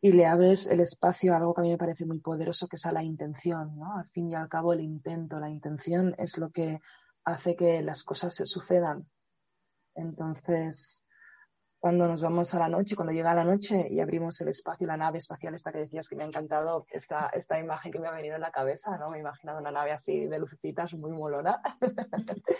y 0.00 0.12
le 0.12 0.26
abres 0.26 0.66
el 0.66 0.80
espacio 0.80 1.32
a 1.32 1.36
algo 1.36 1.54
que 1.54 1.60
a 1.60 1.64
mí 1.64 1.70
me 1.70 1.78
parece 1.78 2.04
muy 2.04 2.18
poderoso, 2.18 2.66
que 2.66 2.76
es 2.76 2.86
a 2.86 2.92
la 2.92 3.04
intención, 3.04 3.76
¿no? 3.78 3.96
Al 3.96 4.08
fin 4.10 4.28
y 4.28 4.34
al 4.34 4.48
cabo, 4.48 4.72
el 4.72 4.80
intento, 4.80 5.38
la 5.38 5.48
intención 5.48 6.14
es 6.18 6.38
lo 6.38 6.50
que 6.50 6.80
hace 7.24 7.54
que 7.54 7.82
las 7.82 8.02
cosas 8.02 8.34
se 8.34 8.46
sucedan. 8.46 9.08
Entonces, 9.94 11.06
cuando 11.82 12.06
nos 12.06 12.22
vamos 12.22 12.54
a 12.54 12.60
la 12.60 12.68
noche, 12.68 12.94
cuando 12.94 13.12
llega 13.12 13.34
la 13.34 13.42
noche 13.42 13.88
y 13.90 13.98
abrimos 13.98 14.40
el 14.40 14.46
espacio, 14.46 14.86
la 14.86 14.96
nave 14.96 15.18
espacial 15.18 15.52
esta 15.52 15.72
que 15.72 15.78
decías 15.78 16.08
que 16.08 16.14
me 16.14 16.22
ha 16.22 16.26
encantado, 16.28 16.86
esta, 16.88 17.28
esta 17.34 17.58
imagen 17.58 17.90
que 17.90 17.98
me 17.98 18.06
ha 18.06 18.12
venido 18.12 18.36
en 18.36 18.40
la 18.40 18.52
cabeza, 18.52 18.96
¿no? 18.98 19.10
Me 19.10 19.16
he 19.16 19.20
imaginado 19.20 19.58
una 19.58 19.72
nave 19.72 19.90
así 19.90 20.28
de 20.28 20.38
lucecitas 20.38 20.94
muy 20.94 21.10
molona. 21.10 21.60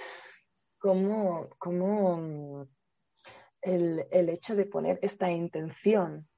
como, 0.78 1.48
como 1.56 2.66
el, 3.60 4.08
el 4.10 4.28
hecho 4.28 4.56
de 4.56 4.66
poner 4.66 4.98
esta 5.02 5.30
intención 5.30 6.28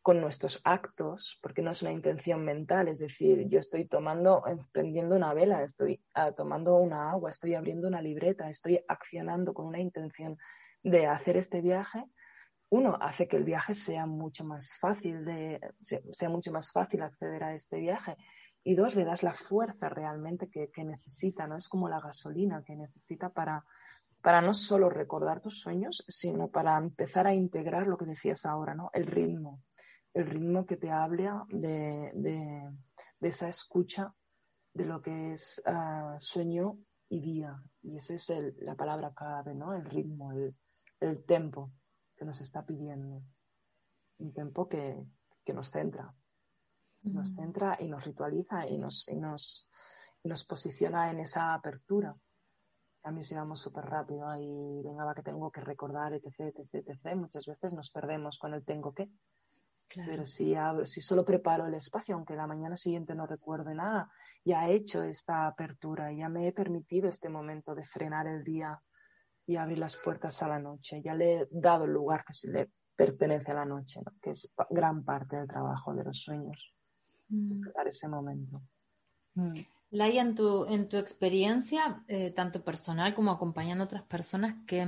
con 0.00 0.18
nuestros 0.18 0.62
actos, 0.64 1.38
porque 1.42 1.60
no 1.60 1.72
es 1.72 1.82
una 1.82 1.92
intención 1.92 2.42
mental, 2.42 2.88
es 2.88 3.00
decir, 3.00 3.48
yo 3.50 3.58
estoy 3.58 3.84
tomando, 3.84 4.42
prendiendo 4.72 5.14
una 5.14 5.34
vela, 5.34 5.62
estoy 5.62 6.02
uh, 6.16 6.32
tomando 6.32 6.74
una 6.76 7.10
agua, 7.10 7.28
estoy 7.28 7.54
abriendo 7.54 7.86
una 7.86 8.00
libreta, 8.00 8.48
estoy 8.48 8.82
accionando 8.88 9.52
con 9.52 9.66
una 9.66 9.78
intención 9.78 10.38
de 10.82 11.06
hacer 11.06 11.36
este 11.36 11.60
viaje, 11.60 12.04
uno 12.72 12.96
hace 12.98 13.28
que 13.28 13.36
el 13.36 13.44
viaje 13.44 13.74
sea 13.74 14.06
mucho 14.06 14.46
más 14.46 14.74
fácil 14.80 15.26
de, 15.26 15.60
sea 15.82 16.30
mucho 16.30 16.52
más 16.52 16.72
fácil 16.72 17.02
acceder 17.02 17.44
a 17.44 17.54
este 17.54 17.78
viaje. 17.78 18.16
Y 18.64 18.74
dos, 18.74 18.96
le 18.96 19.04
das 19.04 19.22
la 19.22 19.34
fuerza 19.34 19.90
realmente 19.90 20.48
que, 20.48 20.84
necesita, 20.84 21.46
¿no? 21.46 21.58
Es 21.58 21.68
como 21.68 21.90
la 21.90 22.00
gasolina 22.00 22.64
que 22.64 22.74
necesita 22.74 23.28
para, 23.28 23.62
para 24.22 24.40
no 24.40 24.54
solo 24.54 24.88
recordar 24.88 25.42
tus 25.42 25.60
sueños, 25.60 26.02
sino 26.08 26.48
para 26.48 26.78
empezar 26.78 27.26
a 27.26 27.34
integrar 27.34 27.86
lo 27.86 27.98
que 27.98 28.06
decías 28.06 28.46
ahora, 28.46 28.74
¿no? 28.74 28.88
El 28.94 29.06
ritmo. 29.06 29.62
El 30.14 30.26
ritmo 30.26 30.64
que 30.64 30.78
te 30.78 30.90
habla 30.90 31.44
de, 31.50 32.10
de, 32.14 32.70
esa 33.20 33.50
escucha 33.50 34.14
de 34.72 34.86
lo 34.86 35.02
que 35.02 35.32
es 35.32 35.60
ah, 35.66 36.16
sueño 36.18 36.78
y 37.10 37.20
día. 37.20 37.62
Y 37.82 37.96
esa 37.96 38.14
es 38.14 38.32
la 38.60 38.76
palabra 38.76 39.12
clave, 39.12 39.54
¿no? 39.54 39.74
El 39.74 39.84
ritmo, 39.84 40.32
el, 40.32 40.54
el 41.02 41.24
tempo 41.24 41.72
que 42.16 42.24
nos 42.24 42.40
está 42.40 42.64
pidiendo. 42.64 43.22
Un 44.18 44.32
tempo 44.32 44.68
que, 44.68 45.04
nos 45.52 45.70
centra. 45.70 46.14
Nos 47.02 47.34
centra 47.34 47.76
y 47.80 47.88
nos 47.88 48.04
ritualiza 48.04 48.66
y 48.68 48.78
nos, 48.78 49.08
y 49.08 49.16
nos, 49.16 49.68
nos 50.22 50.44
posiciona 50.44 51.10
en 51.10 51.20
esa 51.20 51.54
apertura. 51.54 52.14
Mí 53.10 53.22
si 53.24 53.34
vamos 53.34 53.60
súper 53.60 53.84
rápido 53.86 54.32
y 54.36 54.80
venga, 54.84 55.04
va 55.04 55.14
que 55.14 55.24
tengo 55.24 55.50
que 55.50 55.60
recordar, 55.60 56.12
etc, 56.14 56.54
etc, 56.56 56.86
etc. 56.86 57.16
Muchas 57.16 57.46
veces 57.46 57.72
nos 57.72 57.90
perdemos 57.90 58.38
con 58.38 58.54
el 58.54 58.64
tengo 58.64 58.94
que. 58.94 59.10
Pero 59.94 60.24
si, 60.24 60.54
si 60.84 61.00
solo 61.00 61.24
preparo 61.24 61.66
el 61.66 61.74
espacio, 61.74 62.14
aunque 62.14 62.36
la 62.36 62.46
mañana 62.46 62.76
siguiente 62.76 63.14
no 63.14 63.26
recuerde 63.26 63.74
nada, 63.74 64.10
ya 64.44 64.68
he 64.68 64.74
hecho 64.74 65.02
esta 65.02 65.46
apertura, 65.46 66.12
ya 66.12 66.28
me 66.28 66.46
he 66.46 66.52
permitido 66.52 67.08
este 67.08 67.28
momento 67.28 67.74
de 67.74 67.84
frenar 67.84 68.26
el 68.26 68.42
día, 68.42 68.80
y 69.46 69.56
abrir 69.56 69.78
las 69.78 69.96
puertas 69.96 70.42
a 70.42 70.48
la 70.48 70.58
noche. 70.58 71.02
Ya 71.02 71.14
le 71.14 71.40
he 71.40 71.48
dado 71.50 71.84
el 71.84 71.92
lugar 71.92 72.24
que 72.24 72.34
se 72.34 72.50
le 72.50 72.70
pertenece 72.94 73.50
a 73.50 73.54
la 73.54 73.64
noche, 73.64 74.00
que 74.20 74.30
es 74.30 74.52
gran 74.70 75.04
parte 75.04 75.36
del 75.36 75.48
trabajo 75.48 75.94
de 75.94 76.04
los 76.04 76.18
sueños, 76.20 76.74
mm. 77.28 77.52
ese 77.86 78.08
momento. 78.08 78.62
Mm. 79.34 79.54
Laia, 79.90 80.22
en 80.22 80.34
tu, 80.34 80.64
en 80.66 80.88
tu 80.88 80.96
experiencia, 80.96 82.02
eh, 82.08 82.30
tanto 82.30 82.64
personal 82.64 83.14
como 83.14 83.30
acompañando 83.30 83.84
a 83.84 83.86
otras 83.86 84.04
personas, 84.04 84.56
¿qué, 84.66 84.86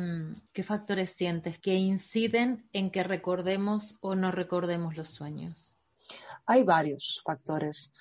¿qué 0.52 0.62
factores 0.62 1.10
sientes 1.10 1.58
que 1.58 1.74
inciden 1.74 2.66
en 2.72 2.90
que 2.90 3.02
recordemos 3.02 3.96
o 4.00 4.14
no 4.14 4.30
recordemos 4.30 4.96
los 4.96 5.08
sueños? 5.08 5.74
Hay 6.46 6.62
varios 6.62 7.20
factores. 7.22 7.92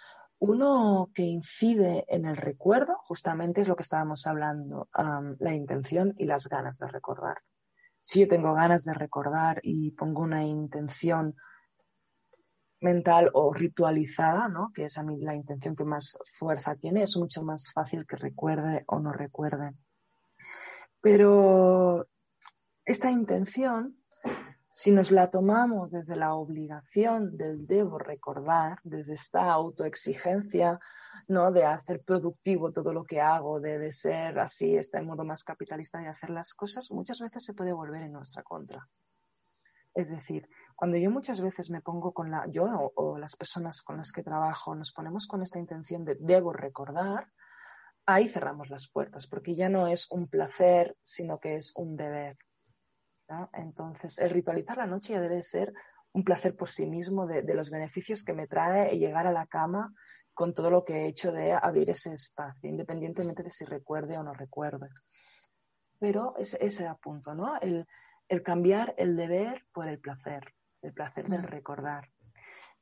Uno 0.45 1.09
que 1.15 1.21
incide 1.21 2.03
en 2.09 2.25
el 2.25 2.35
recuerdo, 2.35 2.97
justamente 3.05 3.61
es 3.61 3.69
lo 3.69 3.77
que 3.77 3.83
estábamos 3.83 4.27
hablando, 4.27 4.89
la 5.39 5.55
intención 5.55 6.13
y 6.17 6.25
las 6.25 6.49
ganas 6.49 6.79
de 6.79 6.89
recordar. 6.89 7.37
Si 8.01 8.19
yo 8.19 8.27
tengo 8.27 8.53
ganas 8.53 8.83
de 8.83 8.93
recordar 8.93 9.61
y 9.63 9.91
pongo 9.91 10.21
una 10.21 10.43
intención 10.43 11.37
mental 12.81 13.29
o 13.31 13.53
ritualizada, 13.53 14.49
¿no? 14.49 14.73
que 14.75 14.83
es 14.83 14.97
a 14.97 15.03
mí 15.03 15.21
la 15.21 15.33
intención 15.33 15.77
que 15.77 15.85
más 15.85 16.17
fuerza 16.33 16.75
tiene, 16.75 17.03
es 17.03 17.15
mucho 17.15 17.41
más 17.41 17.71
fácil 17.71 18.05
que 18.05 18.17
recuerde 18.17 18.83
o 18.87 18.99
no 18.99 19.13
recuerde. 19.13 19.71
Pero 20.99 22.05
esta 22.83 23.09
intención 23.11 24.02
si 24.75 24.89
nos 24.89 25.11
la 25.11 25.29
tomamos 25.29 25.91
desde 25.91 26.15
la 26.15 26.33
obligación 26.33 27.37
del 27.37 27.67
debo 27.67 27.99
recordar, 27.99 28.79
desde 28.83 29.13
esta 29.13 29.51
autoexigencia, 29.53 30.79
¿no? 31.27 31.51
De 31.51 31.63
hacer 31.63 32.01
productivo 32.01 32.71
todo 32.71 32.91
lo 32.91 33.03
que 33.03 33.21
hago, 33.21 33.59
de, 33.59 33.91
ser 33.93 34.39
así, 34.39 34.75
este 34.75 34.99
modo 35.03 35.23
más 35.25 35.43
capitalista 35.43 35.99
de 35.99 36.07
hacer 36.07 36.31
las 36.31 36.55
cosas, 36.55 36.89
muchas 36.89 37.19
veces 37.19 37.45
se 37.45 37.53
puede 37.53 37.71
volver 37.71 38.01
en 38.01 38.13
nuestra 38.13 38.41
contra. 38.41 38.89
Es 39.93 40.09
decir, 40.09 40.49
cuando 40.75 40.97
yo 40.97 41.11
muchas 41.11 41.39
veces 41.39 41.69
me 41.69 41.81
pongo 41.81 42.11
con 42.11 42.31
la, 42.31 42.47
yo 42.49 42.65
o 42.95 43.19
las 43.19 43.35
personas 43.35 43.83
con 43.83 43.97
las 43.97 44.11
que 44.11 44.23
trabajo, 44.23 44.73
nos 44.73 44.91
ponemos 44.91 45.27
con 45.27 45.43
esta 45.43 45.59
intención 45.59 46.03
de 46.03 46.17
debo 46.19 46.51
recordar, 46.51 47.31
ahí 48.07 48.27
cerramos 48.27 48.71
las 48.71 48.89
puertas, 48.89 49.27
porque 49.27 49.53
ya 49.53 49.69
no 49.69 49.85
es 49.85 50.09
un 50.09 50.27
placer, 50.27 50.97
sino 51.03 51.37
que 51.39 51.57
es 51.57 51.73
un 51.75 51.95
deber. 51.95 52.39
Entonces, 53.53 54.17
el 54.19 54.29
ritualizar 54.29 54.77
la 54.77 54.87
noche 54.87 55.13
ya 55.13 55.21
debe 55.21 55.41
ser 55.41 55.73
un 56.13 56.23
placer 56.23 56.55
por 56.55 56.69
sí 56.69 56.85
mismo 56.85 57.25
de, 57.25 57.43
los 57.53 57.69
beneficios 57.69 58.23
que 58.23 58.33
me 58.33 58.47
trae 58.47 58.97
llegar 58.97 59.27
a 59.27 59.31
la 59.31 59.47
cama 59.47 59.93
con 60.33 60.53
todo 60.53 60.69
lo 60.69 60.83
que 60.83 61.01
he 61.01 61.07
hecho 61.07 61.31
de 61.31 61.53
abrir 61.53 61.89
ese 61.89 62.13
espacio, 62.13 62.69
independientemente 62.69 63.43
de 63.43 63.49
si 63.49 63.65
recuerde 63.65 64.17
o 64.17 64.23
no 64.23 64.33
recuerde. 64.33 64.89
Pero 65.99 66.35
ese, 66.37 66.57
ese 66.63 66.91
punto, 67.01 67.35
¿no? 67.35 67.59
El, 67.59 67.87
cambiar 68.43 68.95
el 68.97 69.15
deber 69.15 69.65
por 69.71 69.87
el 69.87 69.99
placer, 69.99 70.55
el 70.81 70.93
placer 70.93 71.29
del 71.29 71.43
recordar. 71.43 72.09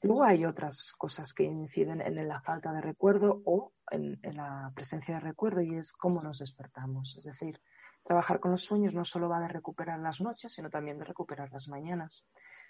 Luego 0.02 0.24
hay 0.24 0.46
otras 0.46 0.94
cosas 0.98 1.34
que 1.34 1.44
inciden 1.44 2.02
en 2.02 2.28
la 2.28 2.42
falta 2.42 2.72
de 2.72 2.82
recuerdo 2.82 3.42
o 3.46 3.74
en, 3.92 4.18
en, 4.24 4.38
la 4.38 4.72
presencia 4.74 5.16
de 5.16 5.20
recuerdo 5.20 5.62
y 5.62 5.76
es 5.76 5.92
cómo 5.94 6.22
nos 6.22 6.40
despertamos. 6.40 7.16
Es 7.18 7.26
decir, 7.26 7.62
Trabajar 8.04 8.40
con 8.40 8.52
los 8.52 8.64
sueños 8.64 8.94
no 8.94 9.04
solo 9.04 9.30
va 9.30 9.40
de 9.40 9.48
recuperar 9.48 10.00
las 10.00 10.22
noches, 10.22 10.54
sino 10.54 10.70
también 10.70 10.98
de 10.98 11.06
recuperar 11.06 11.52
las 11.52 11.68
mañanas. 11.68 12.26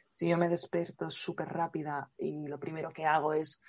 Si 0.10 0.28
yo 0.28 0.38
me 0.38 0.50
despierto 0.50 1.10
súper 1.10 1.48
rápida 1.48 2.12
y 2.18 2.48
lo 2.48 2.60
primero 2.60 2.92
que 2.92 3.06
hago 3.06 3.34
es 3.34 3.62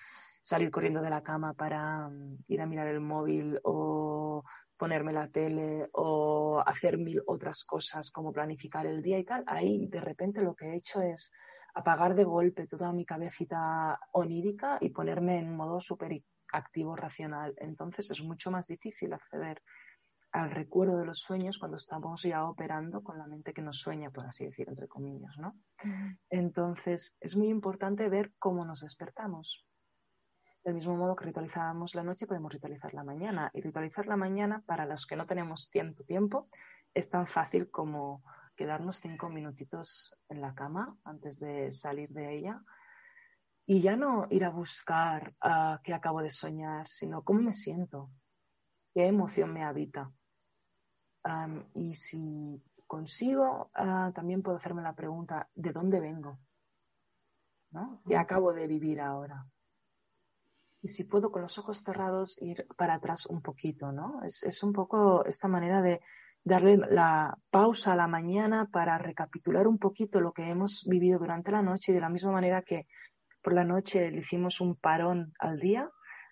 salir 0.43 0.71
corriendo 0.71 1.01
de 1.01 1.11
la 1.11 1.23
cama 1.23 1.55
para 1.55 2.09
mm, 2.09 2.45
ir 2.49 2.61
a 2.61 2.67
mirar 2.67 2.89
el 2.89 3.01
móvil 3.01 3.61
o 3.63 4.43
ponerme 4.77 5.13
la 5.13 5.29
tele 5.29 5.89
o 5.93 6.61
hacer 6.67 6.99
mil 6.99 7.23
otras 7.27 7.65
cosas 7.65 8.11
como 8.11 8.33
planificar 8.33 8.85
el 8.85 9.01
día 9.01 9.19
y 9.21 9.25
tal, 9.25 9.45
ahí 9.47 9.87
de 9.87 10.01
repente 10.01 10.43
lo 10.43 10.57
que 10.57 10.67
he 10.67 10.75
hecho 10.75 11.01
es 11.01 11.31
apagar 11.75 12.17
de 12.17 12.25
golpe 12.25 12.67
toda 12.67 12.93
mi 12.93 13.05
cabecita 13.05 14.01
onírica 14.11 14.79
y 14.81 14.91
ponerme 14.91 15.39
en 15.39 15.55
modo 15.55 15.79
súper 15.79 16.25
activo, 16.53 16.97
racional. 16.97 17.55
Entonces 17.59 18.11
es 18.11 18.23
mucho 18.23 18.51
más 18.51 18.67
difícil 18.67 19.13
acceder 19.13 19.63
al 20.33 20.51
recuerdo 20.51 20.99
de 20.99 21.05
los 21.05 21.19
sueños 21.19 21.59
cuando 21.59 21.77
estamos 21.77 22.23
ya 22.23 22.45
operando 22.47 23.03
con 23.03 23.19
la 23.19 23.27
mente 23.27 23.53
que 23.53 23.63
nos 23.63 23.79
sueña, 23.79 24.11
por 24.11 24.27
así 24.27 24.47
decir, 24.47 24.69
entre 24.69 24.89
comillas, 24.89 25.37
¿no? 25.39 25.59
Entonces, 26.31 27.15
es 27.21 27.37
muy 27.37 27.49
importante 27.49 28.09
ver 28.09 28.33
cómo 28.39 28.65
nos 28.65 28.81
despertamos. 28.81 29.67
Del 30.65 30.75
mismo 30.75 30.97
modo 30.97 31.17
que 31.17 31.27
ritualizábamos 31.27 31.95
la 31.95 32.03
noche, 32.03 32.27
podemos 32.27 32.53
ritualizar 32.53 32.95
la 32.95 33.05
mañana. 33.05 33.51
Y 33.53 33.61
ritualizar 33.61 34.07
la 34.07 34.17
mañana, 34.17 34.63
para 34.65 34.87
los 34.87 35.07
que 35.07 35.17
no 35.17 35.27
tenemos 35.27 35.71
tiempo, 35.71 36.05
tiempo, 36.05 36.45
es 36.95 37.11
tan 37.11 37.27
fácil 37.27 37.71
como 37.71 38.23
quedarnos 38.57 38.97
cinco 38.97 39.29
minutitos 39.29 40.17
en 40.29 40.41
la 40.41 40.55
cama 40.55 40.97
antes 41.05 41.41
de 41.41 41.71
salir 41.71 42.11
de 42.11 42.37
ella 42.37 42.63
y 43.67 43.81
ya 43.81 43.97
no 43.97 44.27
ir 44.31 44.45
a 44.45 44.51
buscar 44.51 45.35
uh, 45.45 45.81
qué 45.83 45.95
acabo 45.95 46.21
de 46.21 46.31
soñar, 46.31 46.89
sino 46.89 47.23
cómo 47.23 47.41
me 47.41 47.53
siento, 47.53 48.11
qué 48.95 49.07
emoción 49.07 49.53
me 49.53 49.65
habita. 49.65 50.11
Y 51.75 51.95
si 51.95 52.63
consigo, 52.87 53.71
uh, 53.79 54.13
también 54.13 54.43
puedo 54.43 54.57
hacerme 54.57 54.83
la 54.83 54.95
pregunta, 54.95 55.49
¿de 55.55 55.73
dónde 55.73 56.01
vengo? 56.01 56.39
¿No? 57.71 58.03
¿Qué 58.07 58.17
acabo 58.17 58.53
de 58.53 58.67
vivir 58.67 59.01
ahora? 59.01 59.47
Y 60.83 60.89
si 60.89 61.05
puedo 61.05 61.31
con 61.31 61.43
los 61.43 61.57
ojos 61.59 61.83
cerrados 61.83 62.37
ir 62.43 62.67
para 62.77 62.95
atrás 62.95 63.27
un 63.27 63.41
poquito, 63.41 63.93
¿no? 63.93 64.23
Es, 64.25 64.43
es 64.43 64.63
un 64.63 64.73
poco 64.73 65.25
esta 65.25 65.49
manera 65.49 65.81
de 65.81 66.01
darle 66.45 66.77
la 66.77 67.39
pausa 67.51 67.93
a 67.93 67.97
la 67.97 68.09
mañana 68.09 68.69
para 68.71 68.99
recapitular 68.99 69.69
un 69.69 69.79
poquito 69.79 70.21
lo 70.21 70.33
que 70.33 70.51
hemos 70.51 70.85
vivido 70.87 71.19
durante 71.19 71.53
la 71.53 71.63
noche 71.63 71.93
y 71.93 71.95
de 71.95 72.01
la 72.01 72.09
misma 72.09 72.33
manera 72.33 72.63
que 72.63 72.87
por 73.43 73.53
la 73.53 73.65
noche 73.65 74.11
le 74.11 74.21
hicimos 74.21 74.61
un 74.61 74.77
parón 74.77 75.33
al 75.39 75.59
día, 75.59 75.91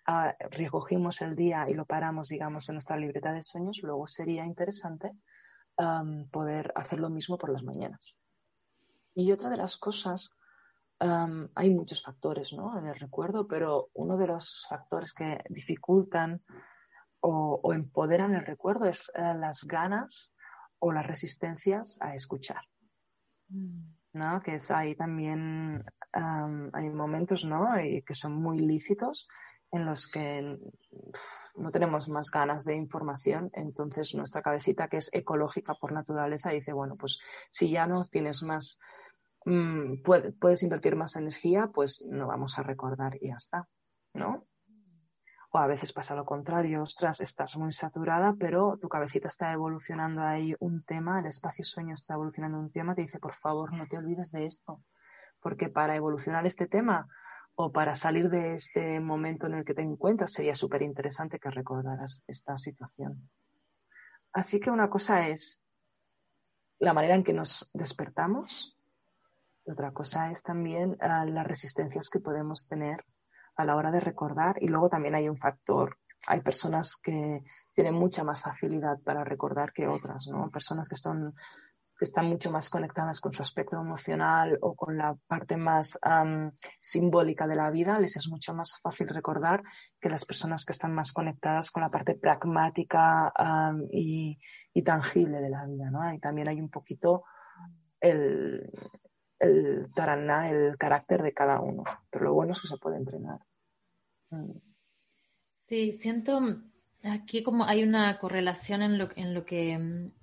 uh, 0.08 0.32
recogimos 0.50 1.20
el 1.22 1.34
día 1.34 1.68
y 1.68 1.74
lo 1.74 1.84
paramos, 1.84 2.28
digamos, 2.28 2.68
en 2.68 2.76
nuestra 2.76 2.96
libreta 2.96 3.32
de 3.32 3.42
sueños, 3.42 3.80
luego 3.82 4.06
sería 4.06 4.44
interesante 4.44 5.12
um, 5.76 6.28
poder 6.28 6.72
hacer 6.74 7.00
lo 7.00 7.10
mismo 7.10 7.38
por 7.38 7.50
las 7.50 7.62
mañanas. 7.62 8.16
Y 9.14 9.32
otra 9.32 9.50
de 9.50 9.56
las 9.56 9.76
cosas, 9.76 10.36
um, 11.00 11.48
hay 11.54 11.70
muchos 11.70 12.02
factores 12.02 12.52
¿no? 12.52 12.78
en 12.78 12.86
el 12.86 12.94
recuerdo, 12.94 13.46
pero 13.46 13.90
uno 13.94 14.16
de 14.16 14.26
los 14.26 14.66
factores 14.68 15.12
que 15.12 15.42
dificultan 15.48 16.42
o, 17.20 17.60
o 17.62 17.72
empoderan 17.72 18.34
el 18.34 18.46
recuerdo 18.46 18.86
es 18.86 19.10
uh, 19.16 19.38
las 19.38 19.64
ganas 19.64 20.34
o 20.78 20.92
las 20.92 21.06
resistencias 21.06 21.98
a 22.00 22.14
escuchar. 22.14 22.62
Mm. 23.48 24.00
¿no? 24.12 24.40
Que 24.40 24.54
es 24.54 24.70
ahí 24.70 24.94
también 24.94 25.84
hay 26.12 26.90
momentos, 26.90 27.44
¿no? 27.44 27.80
Y 27.80 28.02
que 28.02 28.14
son 28.14 28.34
muy 28.34 28.58
lícitos 28.58 29.28
en 29.72 29.86
los 29.86 30.08
que 30.08 30.58
no 31.56 31.70
tenemos 31.70 32.08
más 32.08 32.30
ganas 32.30 32.64
de 32.64 32.76
información, 32.76 33.50
entonces 33.52 34.14
nuestra 34.14 34.42
cabecita, 34.42 34.88
que 34.88 34.96
es 34.98 35.10
ecológica 35.12 35.74
por 35.74 35.92
naturaleza, 35.92 36.50
dice, 36.50 36.72
bueno, 36.72 36.96
pues 36.96 37.20
si 37.50 37.70
ya 37.70 37.86
no 37.86 38.04
tienes 38.04 38.42
más, 38.42 38.80
mm, 39.44 40.02
puedes 40.02 40.62
invertir 40.62 40.96
más 40.96 41.16
energía, 41.16 41.70
pues 41.72 42.04
no 42.08 42.26
vamos 42.26 42.58
a 42.58 42.62
recordar 42.62 43.16
y 43.20 43.28
ya 43.28 43.34
está, 43.34 43.68
¿no? 44.12 44.46
O 45.52 45.58
a 45.58 45.66
veces 45.66 45.92
pasa 45.92 46.14
lo 46.14 46.24
contrario, 46.24 46.82
ostras, 46.82 47.20
estás 47.20 47.56
muy 47.56 47.72
saturada, 47.72 48.34
pero 48.38 48.78
tu 48.80 48.88
cabecita 48.88 49.28
está 49.28 49.52
evolucionando 49.52 50.22
ahí 50.22 50.54
un 50.60 50.84
tema, 50.84 51.18
el 51.18 51.26
espacio 51.26 51.64
sueño 51.64 51.94
está 51.94 52.14
evolucionando 52.14 52.58
un 52.58 52.70
tema, 52.70 52.94
te 52.94 53.02
dice, 53.02 53.18
por 53.18 53.34
favor, 53.34 53.72
no 53.76 53.86
te 53.88 53.98
olvides 53.98 54.30
de 54.30 54.46
esto, 54.46 54.80
porque 55.40 55.68
para 55.68 55.96
evolucionar 55.96 56.46
este 56.46 56.66
tema 56.66 57.08
o 57.54 57.72
para 57.72 57.96
salir 57.96 58.30
de 58.30 58.54
este 58.54 59.00
momento 59.00 59.46
en 59.46 59.54
el 59.54 59.64
que 59.64 59.74
te 59.74 59.82
encuentras 59.82 60.32
sería 60.32 60.54
súper 60.54 60.82
interesante 60.82 61.38
que 61.38 61.50
recordaras 61.50 62.22
esta 62.26 62.56
situación. 62.56 63.30
Así 64.32 64.60
que 64.60 64.70
una 64.70 64.88
cosa 64.88 65.28
es 65.28 65.62
la 66.78 66.94
manera 66.94 67.14
en 67.14 67.24
que 67.24 67.32
nos 67.32 67.70
despertamos, 67.74 68.76
otra 69.64 69.92
cosa 69.92 70.30
es 70.30 70.42
también 70.42 70.92
uh, 70.92 71.26
las 71.26 71.46
resistencias 71.46 72.08
que 72.08 72.20
podemos 72.20 72.66
tener 72.66 73.04
a 73.56 73.64
la 73.64 73.76
hora 73.76 73.90
de 73.90 74.00
recordar 74.00 74.56
y 74.62 74.68
luego 74.68 74.88
también 74.88 75.14
hay 75.14 75.28
un 75.28 75.36
factor, 75.36 75.98
hay 76.26 76.40
personas 76.40 76.96
que 76.96 77.42
tienen 77.74 77.94
mucha 77.94 78.24
más 78.24 78.40
facilidad 78.40 78.98
para 79.00 79.24
recordar 79.24 79.72
que 79.72 79.86
otras, 79.86 80.26
¿no? 80.28 80.50
Personas 80.50 80.88
que 80.88 80.96
son 80.96 81.34
que 82.00 82.06
están 82.06 82.30
mucho 82.30 82.50
más 82.50 82.70
conectadas 82.70 83.20
con 83.20 83.30
su 83.30 83.42
aspecto 83.42 83.78
emocional 83.78 84.56
o 84.62 84.74
con 84.74 84.96
la 84.96 85.14
parte 85.26 85.58
más 85.58 85.98
um, 86.02 86.50
simbólica 86.78 87.46
de 87.46 87.56
la 87.56 87.70
vida, 87.70 88.00
les 88.00 88.16
es 88.16 88.26
mucho 88.30 88.54
más 88.54 88.78
fácil 88.82 89.06
recordar 89.08 89.62
que 90.00 90.08
las 90.08 90.24
personas 90.24 90.64
que 90.64 90.72
están 90.72 90.94
más 90.94 91.12
conectadas 91.12 91.70
con 91.70 91.82
la 91.82 91.90
parte 91.90 92.14
pragmática 92.14 93.30
y, 93.92 94.38
tangible 94.82 95.42
de 95.42 95.50
la 95.50 95.66
vida, 95.66 95.90
¿no? 95.90 96.10
Y 96.14 96.18
también 96.18 96.48
hay 96.48 96.58
un 96.58 96.70
poquito 96.70 97.24
el, 98.00 98.72
el 99.38 99.92
taraná, 99.94 100.48
el 100.48 100.78
carácter 100.78 101.22
de 101.22 101.34
cada 101.34 101.60
uno, 101.60 101.84
pero 102.08 102.24
lo 102.24 102.32
bueno 102.32 102.52
es 102.52 102.62
que 102.62 102.68
se 102.68 102.78
puede 102.78 102.96
entrenar. 102.96 103.40
Sí, 105.68 105.92
siento 105.92 106.40
aquí 107.04 107.42
como 107.42 107.64
hay 107.64 107.82
una 107.82 108.18
correlación 108.18 108.80
en 108.80 108.96
lo, 108.96 109.10
en 109.16 109.34
lo 109.34 109.44
que 109.44 109.78
mm, 109.78 110.19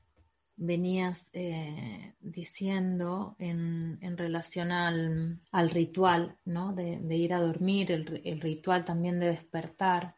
venías 0.57 1.29
eh, 1.33 2.15
diciendo 2.19 3.35
en, 3.37 4.17
relación 4.17 4.71
al, 4.71 5.39
ritual, 5.71 6.37
¿no? 6.45 6.73
De, 6.73 7.15
ir 7.15 7.33
a 7.33 7.39
dormir, 7.39 7.91
el, 7.91 8.41
ritual 8.41 8.83
también 8.83 9.19
de 9.19 9.27
despertar 9.27 10.15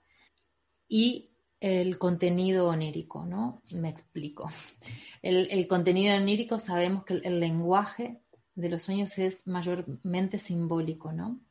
y 0.88 1.32
el 1.60 2.00
contenido 2.00 2.70
onírico, 2.70 3.26
¿no? 3.26 3.62
Me 3.72 3.90
explico. 3.90 4.50
El, 5.22 5.68
contenido 5.68 6.16
onírico 6.16 6.58
sabemos 6.58 7.04
que 7.04 7.16
el, 7.16 7.42
lenguaje 7.42 8.22
de 8.56 8.70
los 8.70 8.84
sueños 8.84 9.20
es 9.20 9.46
mayormente 9.46 10.38
simbólico, 10.38 11.12
¿no? 11.12 11.42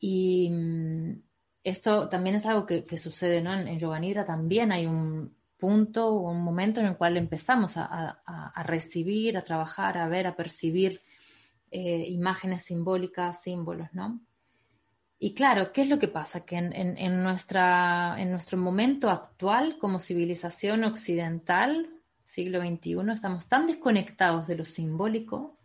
Y 0.00 0.50
mm, 0.50 1.22
esto 1.62 2.08
también 2.08 2.34
es 2.34 2.46
algo 2.46 2.66
que, 2.66 2.98
sucede 2.98 3.40
¿no? 3.40 3.54
en, 3.54 3.68
en 3.68 3.78
Yoga 3.78 4.00
Nidra, 4.00 4.26
también 4.26 4.72
hay 4.72 4.86
un 4.86 5.32
punto 5.60 6.08
o 6.08 6.30
un 6.30 6.42
momento 6.42 6.80
en 6.80 6.86
el 6.86 6.96
cual 6.96 7.16
empezamos 7.16 7.74
a, 7.76 8.20
recibir, 8.64 9.36
a 9.36 9.42
trabajar, 9.42 9.98
a 9.98 10.08
ver, 10.08 10.26
a 10.26 10.34
percibir 10.34 11.00
eh, 11.70 12.06
imágenes 12.08 12.62
simbólicas, 12.62 13.42
símbolos, 13.42 13.88
¿no? 13.92 14.20
Y 15.18 15.34
claro, 15.34 15.70
¿qué 15.70 15.82
es 15.82 15.88
lo 15.88 15.98
que 15.98 16.08
pasa? 16.08 16.46
Que 16.46 16.56
en, 16.56 17.22
nuestra, 17.22 18.16
en 18.18 18.32
nuestro 18.32 18.56
momento 18.56 19.10
actual 19.10 19.76
como 19.78 20.00
civilización 20.00 20.82
occidental, 20.82 21.90
siglo 22.24 22.60
XXI, 22.60 23.12
estamos 23.12 23.46
tan 23.46 23.66
desconectados 23.66 24.48
de 24.48 24.56
lo 24.56 24.64
simbólico 24.64 25.58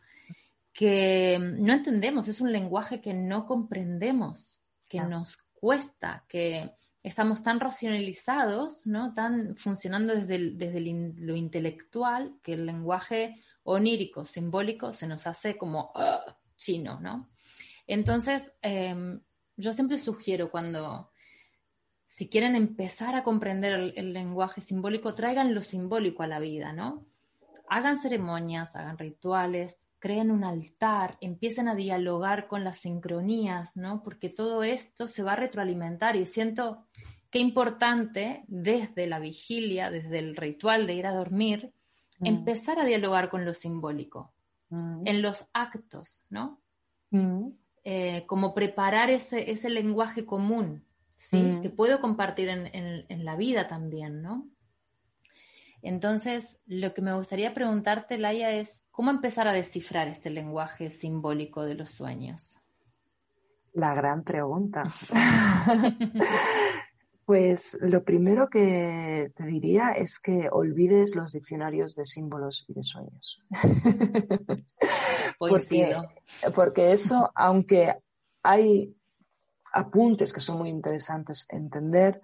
que 0.74 1.40
no 1.40 1.72
entendemos, 1.72 2.28
es 2.28 2.42
un 2.42 2.52
lenguaje 2.52 3.00
que 3.00 3.14
no 3.14 3.46
comprendemos, 3.46 4.60
que 4.90 5.00
nos 5.00 5.38
cuesta, 5.54 6.26
que 6.28 6.72
estamos 7.06 7.44
tan 7.44 7.60
racionalizados, 7.60 8.88
¿no? 8.88 9.13
Tan 9.13 9.56
funcionando 9.58 10.15
desde, 10.15 10.52
desde 10.52 10.82
lo 11.18 11.36
intelectual 11.36 12.36
que 12.41 12.54
el 12.54 12.65
lenguaje 12.65 13.39
onírico, 13.63 14.26
simbólico, 14.26 14.91
se 14.91 15.06
nos 15.06 15.28
hace 15.28 15.56
como 15.56 15.91
ah, 15.96 16.36
chino, 16.56 17.00
¿no? 17.00 17.30
Entonces, 17.86 18.44
em, 18.63 19.22
yo 19.56 19.72
siempre 19.72 20.00
sugiero 20.00 20.50
cuando, 20.50 21.12
si 22.08 22.28
quieren 22.28 22.56
empezar 22.56 23.13
a 23.13 23.24
comprender 23.24 23.94
el, 23.96 24.13
lenguaje 24.13 24.62
simbólico, 24.62 25.13
traigan 25.13 25.54
lo 25.54 25.62
simbólico 25.62 26.24
a 26.24 26.28
la 26.28 26.39
vida, 26.39 26.74
¿no? 26.74 27.06
Hagan 27.70 27.98
ceremonias, 27.98 28.76
hagan 28.76 28.98
rituales, 28.98 29.78
creen 30.00 30.32
un 30.32 30.44
altar, 30.44 31.18
empiecen 31.22 31.68
a 31.68 31.76
dialogar 31.76 32.48
con 32.48 32.64
las 32.64 32.78
sincronías, 32.78 33.76
¿no? 33.76 34.04
Porque 34.04 34.30
todo 34.30 34.64
esto 34.64 35.08
se 35.08 35.24
va 35.24 35.34
a 35.34 35.38
retroalimentar 35.38 36.16
y 36.16 36.26
siento 36.26 36.86
qué 37.30 37.40
importante 37.40 38.44
desde 38.48 39.08
la 39.08 39.20
vigilia, 39.20 39.90
desde 39.90 40.20
el 40.20 40.36
ritual 40.36 40.88
de 40.88 40.94
ir 40.94 41.08
a 41.08 41.14
dormir, 41.14 41.74
mm. 42.20 42.26
empezar 42.28 42.80
a 42.80 42.86
dialogar 42.86 43.30
con 43.30 43.46
lo 43.46 43.54
simbólico, 43.54 44.34
mm. 44.70 45.02
en 45.06 45.22
los 45.22 45.46
actos, 45.54 46.24
¿no? 46.30 46.62
Mm. 47.12 47.50
Eh, 47.84 48.24
como 48.26 48.54
preparar 48.54 49.10
ese, 49.10 49.52
ese 49.52 49.70
lenguaje 49.70 50.26
común, 50.26 50.84
¿sí? 51.18 51.60
Que 51.62 51.70
puedo 51.70 52.02
compartir 52.02 52.50
en, 52.50 52.70
en 52.74 53.26
la 53.26 53.36
vida 53.36 53.68
también, 53.68 54.22
¿no? 54.22 54.48
Entonces, 55.86 56.58
lo 56.65 56.95
que 56.95 57.04
me 57.04 57.15
gustaría 57.15 57.54
preguntarte, 57.54 58.17
Laia, 58.17 58.52
es 58.52 58.84
cómo 58.89 59.12
empezar 59.12 59.48
a 59.48 59.54
descifrar 59.54 60.08
este 60.08 60.32
lenguaje 60.32 60.89
simbólico 60.89 61.63
de 61.63 61.76
los 61.76 61.91
sueños. 61.91 62.58
La 63.71 63.93
gran 63.93 64.24
pregunta. 64.24 64.84
pues 67.26 67.78
lo 67.82 68.04
primero 68.04 68.50
que 68.50 69.32
te 69.36 69.45
diría 69.45 69.91
es 69.91 70.17
que 70.19 70.50
olvides 70.52 71.15
los 71.15 71.34
diccionarios 71.34 71.93
de 71.95 72.06
símbolos 72.06 72.65
y 72.67 72.74
de 72.74 72.82
sueños. 72.82 73.43
porque, 75.38 75.95
porque 76.56 76.93
eso, 76.93 77.32
aunque 77.36 77.93
hay 78.41 78.95
apuntes 79.71 80.34
que 80.34 80.39
son 80.39 80.58
muy 80.58 80.69
interesantes 80.69 81.45
entender, 81.50 82.21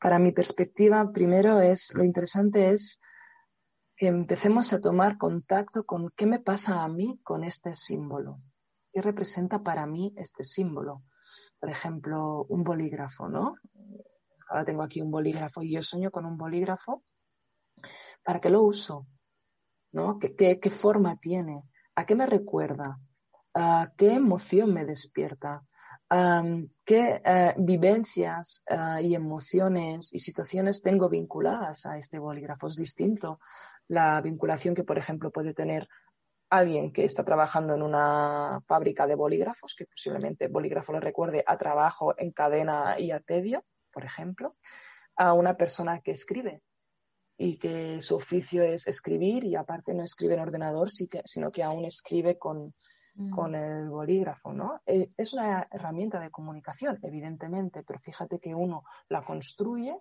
para 0.00 0.18
mi 0.18 0.32
perspectiva, 0.32 1.12
primero 1.12 1.60
es, 1.60 1.94
lo 1.94 2.02
interesante 2.04 2.70
es 2.70 3.00
que 3.96 4.06
empecemos 4.06 4.72
a 4.72 4.80
tomar 4.80 5.18
contacto 5.18 5.84
con 5.84 6.10
qué 6.16 6.24
me 6.24 6.38
pasa 6.38 6.82
a 6.82 6.88
mí 6.88 7.20
con 7.22 7.44
este 7.44 7.74
símbolo. 7.74 8.40
¿Qué 8.92 9.02
representa 9.02 9.62
para 9.62 9.86
mí 9.86 10.14
este 10.16 10.42
símbolo? 10.42 11.02
Por 11.60 11.68
ejemplo, 11.68 12.46
un 12.48 12.64
bolígrafo, 12.64 13.28
¿no? 13.28 13.56
Ahora 14.48 14.64
tengo 14.64 14.82
aquí 14.82 15.02
un 15.02 15.10
bolígrafo 15.10 15.62
y 15.62 15.74
yo 15.74 15.82
sueño 15.82 16.10
con 16.10 16.24
un 16.24 16.38
bolígrafo. 16.38 17.04
¿Para 18.24 18.40
qué 18.40 18.48
lo 18.48 18.62
uso? 18.62 19.06
¿No? 19.92 20.18
¿Qué, 20.18 20.58
qué 20.58 20.70
forma 20.70 21.18
tiene? 21.18 21.62
¿A 21.94 22.06
qué 22.06 22.14
me 22.14 22.26
recuerda? 22.26 22.98
Qué 23.52 24.14
emoción 24.14 24.72
me 24.72 24.84
despierta, 24.84 25.62
qué 26.84 27.22
eh, 27.24 27.54
vivencias 27.58 28.64
eh, 28.68 29.02
y 29.02 29.14
emociones 29.14 30.12
y 30.12 30.18
situaciones 30.18 30.82
tengo 30.82 31.08
vinculadas 31.08 31.86
a 31.86 31.98
este 31.98 32.18
bolígrafo. 32.18 32.66
Es 32.66 32.76
distinto 32.76 33.40
la 33.88 34.20
vinculación 34.20 34.74
que, 34.74 34.84
por 34.84 34.98
ejemplo, 34.98 35.30
puede 35.30 35.54
tener 35.54 35.88
alguien 36.50 36.92
que 36.92 37.04
está 37.04 37.24
trabajando 37.24 37.74
en 37.74 37.82
una 37.82 38.60
fábrica 38.66 39.06
de 39.06 39.14
bolígrafos, 39.14 39.74
que 39.76 39.86
posiblemente 39.86 40.46
el 40.46 40.50
bolígrafo 40.50 40.92
le 40.92 41.00
recuerde 41.00 41.44
a 41.46 41.56
trabajo 41.56 42.14
en 42.18 42.32
cadena 42.32 42.98
y 42.98 43.12
a 43.12 43.20
tedio, 43.20 43.64
por 43.92 44.04
ejemplo, 44.04 44.56
a 45.16 45.32
una 45.32 45.56
persona 45.56 46.00
que 46.00 46.10
escribe 46.10 46.62
y 47.36 47.56
que 47.56 48.00
su 48.00 48.16
oficio 48.16 48.64
es 48.64 48.86
escribir 48.88 49.44
y 49.44 49.54
aparte 49.54 49.94
no 49.94 50.02
escribe 50.02 50.34
en 50.34 50.40
ordenador, 50.40 50.90
sino 50.90 51.52
que 51.52 51.62
aún 51.62 51.84
escribe 51.84 52.36
con. 52.36 52.74
Con 53.28 53.54
el 53.54 53.88
bolígrafo, 53.88 54.52
¿no? 54.52 54.80
Eh, 54.86 55.12
es 55.16 55.32
una 55.34 55.68
herramienta 55.70 56.18
de 56.20 56.30
comunicación, 56.30 56.98
evidentemente, 57.02 57.82
pero 57.82 57.98
fíjate 57.98 58.38
que 58.38 58.54
uno 58.54 58.84
la 59.08 59.20
construye 59.22 59.94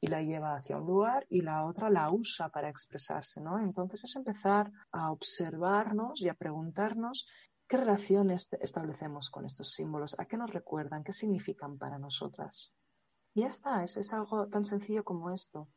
y 0.00 0.08
la 0.08 0.22
lleva 0.22 0.56
hacia 0.56 0.76
un 0.76 0.86
lugar 0.86 1.26
y 1.28 1.42
la 1.42 1.64
otra 1.64 1.90
la 1.90 2.10
usa 2.10 2.48
para 2.48 2.68
expresarse, 2.68 3.40
¿no? 3.40 3.58
Entonces 3.58 4.04
es 4.04 4.16
empezar 4.16 4.70
a 4.92 5.10
observarnos 5.10 6.20
y 6.20 6.28
a 6.28 6.34
preguntarnos 6.34 7.26
qué 7.66 7.76
relaciones 7.76 8.48
establecemos 8.60 9.30
con 9.30 9.46
estos 9.46 9.72
símbolos, 9.72 10.14
a 10.18 10.26
qué 10.26 10.36
nos 10.36 10.52
recuerdan, 10.52 11.02
qué 11.02 11.12
significan 11.12 11.78
para 11.78 11.98
nosotras. 11.98 12.72
Y 13.34 13.42
ya 13.42 13.48
está, 13.48 13.84
es, 13.84 14.12
algo 14.14 14.48
tan 14.48 14.64
sencillo 14.64 15.04
como 15.04 15.30
esto. 15.30 15.68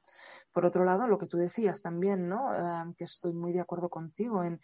Por 0.54 0.65
otro 0.65 0.86
lado, 0.86 1.08
lo 1.08 1.17
que 1.17 1.28
tú 1.28 1.38
decías 1.38 1.82
también, 1.82 2.30
¿no? 2.30 2.54
Eh, 2.54 2.93
que 2.97 3.04
estoy 3.04 3.34
muy 3.34 3.52
de 3.52 3.60
acuerdo 3.60 3.89
contigo 3.89 4.43
en 4.43 4.62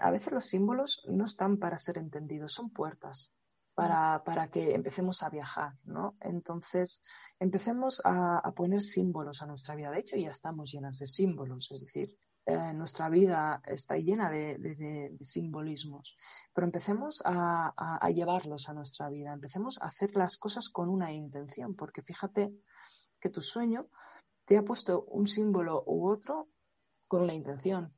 a 0.00 0.10
veces 0.10 0.32
los 0.32 0.46
símbolos 0.46 1.04
no 1.08 1.24
están 1.24 1.58
para 1.58 1.78
ser 1.78 1.98
entendidos, 1.98 2.52
son 2.52 2.70
puertas 2.70 3.32
para, 3.74 4.48
que 4.50 4.74
empecemos 4.74 5.22
a 5.22 5.30
viajar, 5.30 5.72
¿no? 5.84 6.16
Entonces, 6.20 7.02
empecemos 7.38 8.02
a, 8.04 8.52
poner 8.54 8.80
símbolos 8.80 9.42
a 9.42 9.46
nuestra 9.46 9.74
vida. 9.74 9.90
De 9.90 10.00
hecho, 10.00 10.16
ya 10.16 10.30
estamos 10.30 10.72
llenas 10.72 10.98
de 10.98 11.06
símbolos, 11.06 11.70
es 11.70 11.80
decir, 11.80 12.16
eh, 12.46 12.72
nuestra 12.74 13.08
vida 13.08 13.62
está 13.64 13.96
llena 13.96 14.28
de, 14.28 15.16
simbolismos, 15.20 16.16
pero 16.52 16.66
empecemos 16.66 17.22
a, 17.24 17.72
a, 17.76 18.10
llevarlos 18.10 18.68
a 18.68 18.74
nuestra 18.74 19.08
vida, 19.08 19.32
empecemos 19.32 19.80
a 19.80 19.86
hacer 19.86 20.16
las 20.16 20.36
cosas 20.36 20.68
con 20.68 20.88
una 20.88 21.12
intención, 21.12 21.74
porque 21.74 22.02
fíjate 22.02 22.52
que 23.20 23.30
tu 23.30 23.40
sueño 23.40 23.88
te 24.44 24.56
ha 24.56 24.64
puesto 24.64 25.04
un 25.04 25.26
símbolo 25.26 25.84
u 25.86 26.08
otro 26.08 26.48
con 27.06 27.22
una 27.22 27.34
intención 27.34 27.94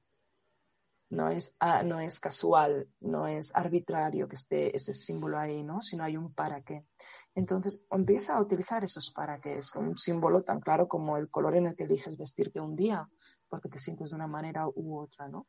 no 1.13 1.29
es, 1.29 1.55
ah, 1.61 1.83
no 1.83 2.01
es 2.01 2.19
casual, 2.19 2.89
no 3.01 3.27
es 3.27 3.55
arbitrario 3.55 4.27
que 4.27 4.37
esté 4.37 4.75
ese 4.75 4.95
símbolo 4.95 5.39
ahí, 5.39 5.63
¿no? 5.63 5.83
Sino 5.83 6.05
hay 6.05 6.17
un 6.17 6.33
para 6.33 6.63
qué. 6.63 6.87
Entonces, 7.35 7.85
empieza 7.91 8.35
a 8.35 8.41
utilizar 8.41 8.83
esos 8.83 9.13
para 9.13 9.39
qué. 9.39 9.59
Es 9.59 9.75
un 9.77 9.99
símbolo 9.99 10.41
tan 10.41 10.61
claro 10.61 10.89
como 10.89 11.19
el 11.19 11.29
color 11.29 11.57
en 11.57 11.67
el 11.67 11.77
que 11.77 11.85
eliges 11.85 12.17
vestirte 12.17 12.61
un 12.61 12.75
día, 12.75 13.07
porque 13.51 13.69
te 13.69 13.79
sientes 13.79 14.09
de 14.09 14.17
una 14.17 14.27
manera 14.27 14.67
u 14.67 14.99
otra, 14.99 15.29
¿no? 15.29 15.47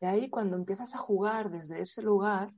Y 0.00 0.06
ahí 0.06 0.28
cuando 0.28 0.56
empiezas 0.56 0.92
a 0.96 0.98
jugar 0.98 1.52
desde 1.52 1.80
ese 1.80 2.02
lugar, 2.02 2.52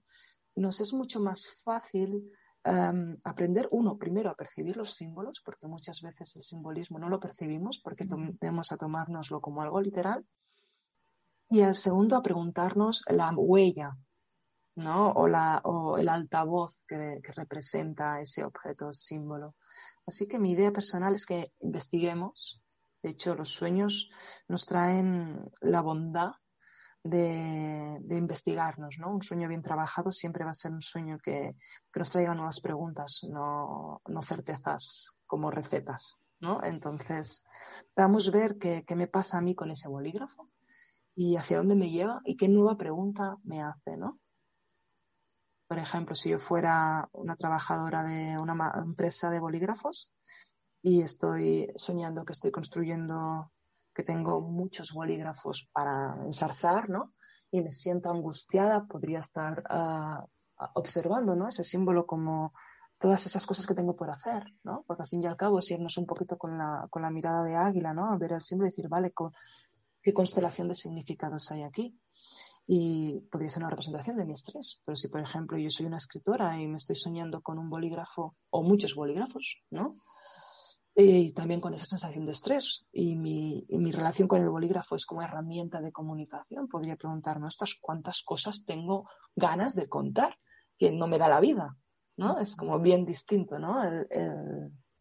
nos 0.56 0.80
es 0.80 0.94
mucho 0.94 1.20
más 1.20 1.50
fácil 1.62 2.32
em, 2.64 3.18
aprender, 3.24 3.68
uno, 3.72 3.98
primero 3.98 4.30
a 4.30 4.36
percibir 4.36 4.78
los 4.78 4.94
símbolos, 4.94 5.42
porque 5.44 5.66
muchas 5.66 6.00
veces 6.00 6.34
el 6.36 6.42
simbolismo 6.42 6.98
no 6.98 7.10
lo 7.10 7.20
percibimos 7.20 7.78
porque 7.84 8.06
tendemos 8.06 8.72
a 8.72 8.78
tomárnoslo 8.78 9.42
como 9.42 9.60
algo 9.60 9.82
literal, 9.82 10.24
y 11.52 11.60
el 11.60 11.74
segundo, 11.74 12.16
a 12.16 12.22
preguntarnos 12.22 13.04
la 13.08 13.30
huella, 13.30 13.94
¿no? 14.76 15.12
O, 15.12 15.28
la, 15.28 15.60
o 15.64 15.98
el 15.98 16.08
altavoz 16.08 16.82
que, 16.88 17.20
representa 17.36 18.22
ese 18.22 18.42
objeto 18.42 18.90
símbolo. 18.94 19.54
Así 20.06 20.26
que 20.26 20.38
mi 20.38 20.52
idea 20.52 20.72
personal 20.72 21.12
es 21.12 21.26
que 21.26 21.52
investiguemos. 21.60 22.62
De 23.02 23.10
hecho, 23.10 23.34
los 23.34 23.50
sueños 23.50 24.08
nos 24.48 24.64
traen 24.64 25.44
la 25.60 25.82
bondad 25.82 26.30
de, 27.04 28.00
investigarnos, 28.08 28.96
¿no? 28.98 29.10
Un 29.10 29.22
sueño 29.22 29.46
bien 29.46 29.60
trabajado 29.60 30.10
siempre 30.10 30.44
va 30.44 30.52
a 30.52 30.54
ser 30.54 30.72
un 30.72 30.80
sueño 30.80 31.18
que, 31.22 31.54
nos 31.94 32.08
traiga 32.08 32.34
nuevas 32.34 32.60
preguntas, 32.60 33.26
no, 33.28 34.00
no 34.06 34.22
certezas 34.22 35.18
como 35.26 35.50
recetas, 35.50 36.22
¿no? 36.40 36.64
Entonces, 36.64 37.44
vamos 37.94 38.28
a 38.28 38.30
ver 38.30 38.56
qué, 38.56 38.84
qué 38.86 38.96
me 38.96 39.06
pasa 39.06 39.36
a 39.36 39.42
mí 39.42 39.54
con 39.54 39.70
ese 39.70 39.88
bolígrafo 39.88 40.51
y 41.14 41.36
hacia 41.36 41.58
dónde 41.58 41.74
me 41.74 41.90
lleva 41.90 42.20
y 42.24 42.36
qué 42.36 42.48
nueva 42.48 42.76
pregunta 42.76 43.36
me 43.44 43.62
hace, 43.62 43.96
¿no? 43.96 44.18
Por 45.68 45.78
ejemplo, 45.78 46.14
si 46.14 46.30
yo 46.30 46.38
fuera 46.38 47.08
una 47.12 47.36
trabajadora 47.36 48.02
de 48.02 48.38
una 48.38 48.72
empresa 48.76 49.30
de 49.30 49.40
bolígrafos 49.40 50.12
y 50.82 51.00
estoy 51.00 51.72
soñando 51.76 52.24
que 52.24 52.32
estoy 52.32 52.50
construyendo, 52.50 53.50
que 53.94 54.02
tengo 54.02 54.40
muchos 54.40 54.92
bolígrafos 54.92 55.68
para 55.72 56.16
ensarzar, 56.24 56.90
¿no? 56.90 57.14
Y 57.50 57.62
me 57.62 57.72
siento 57.72 58.10
angustiada, 58.10 58.84
podría 58.84 59.20
estar 59.20 59.62
ah, 59.68 60.26
observando, 60.74 61.34
¿no? 61.36 61.48
Ese 61.48 61.64
símbolo 61.64 62.06
como 62.06 62.52
todas 62.98 63.26
esas 63.26 63.46
cosas 63.46 63.66
que 63.66 63.74
tengo 63.74 63.96
por 63.96 64.10
hacer, 64.10 64.44
¿no? 64.62 64.84
Porque 64.86 65.02
al 65.02 65.08
fin 65.08 65.22
y 65.22 65.26
al 65.26 65.36
cabo 65.36 65.58
es 65.58 65.70
irnos 65.70 65.96
un 65.96 66.06
poquito 66.06 66.36
con 66.36 66.56
la, 66.56 66.86
con 66.90 67.02
la 67.02 67.10
mirada 67.10 67.42
de 67.42 67.56
águila, 67.56 67.92
¿no? 67.92 68.16
Ver 68.18 68.32
el 68.32 68.42
símbolo 68.42 68.68
y 68.68 68.70
decir, 68.70 68.88
vale, 68.88 69.10
con, 69.12 69.32
qué 70.02 70.12
constelación 70.12 70.68
de 70.68 70.74
significados 70.74 71.50
hay 71.50 71.62
aquí. 71.62 71.98
Y 72.66 73.20
podría 73.30 73.48
ser 73.48 73.62
una 73.62 73.70
representación 73.70 74.16
de 74.16 74.24
mi 74.24 74.32
estrés. 74.32 74.80
Pero 74.84 74.96
si, 74.96 75.08
por 75.08 75.20
ejemplo, 75.20 75.58
yo 75.58 75.70
soy 75.70 75.86
una 75.86 75.96
escritora 75.96 76.60
y 76.60 76.66
me 76.68 76.76
estoy 76.76 76.96
soñando 76.96 77.42
con 77.42 77.58
un 77.58 77.68
bolígrafo 77.68 78.36
o 78.50 78.62
muchos 78.62 78.94
bolígrafos, 78.94 79.62
¿no? 79.70 79.96
Y 80.94 81.32
también 81.32 81.60
con 81.60 81.74
esa 81.74 81.86
sensación 81.86 82.26
de 82.26 82.32
estrés. 82.32 82.86
Y 82.92 83.16
mi, 83.16 83.66
relación 83.92 84.28
con 84.28 84.42
el 84.42 84.48
bolígrafo 84.48 84.94
es 84.94 85.06
como 85.06 85.22
herramienta 85.22 85.80
de 85.80 85.90
comunicación. 85.90 86.68
Podría 86.68 86.96
preguntarme, 86.96 87.48
estas 87.48 87.76
cuántas 87.80 88.22
cosas 88.22 88.64
tengo 88.64 89.08
ganas 89.34 89.74
de 89.74 89.88
contar 89.88 90.36
que 90.78 90.92
no 90.92 91.06
me 91.06 91.18
da 91.18 91.28
la 91.28 91.40
vida, 91.40 91.76
¿no? 92.16 92.38
Es 92.38 92.56
como 92.56 92.78
bien 92.78 93.04
distinto, 93.04 93.58
¿no? 93.58 93.82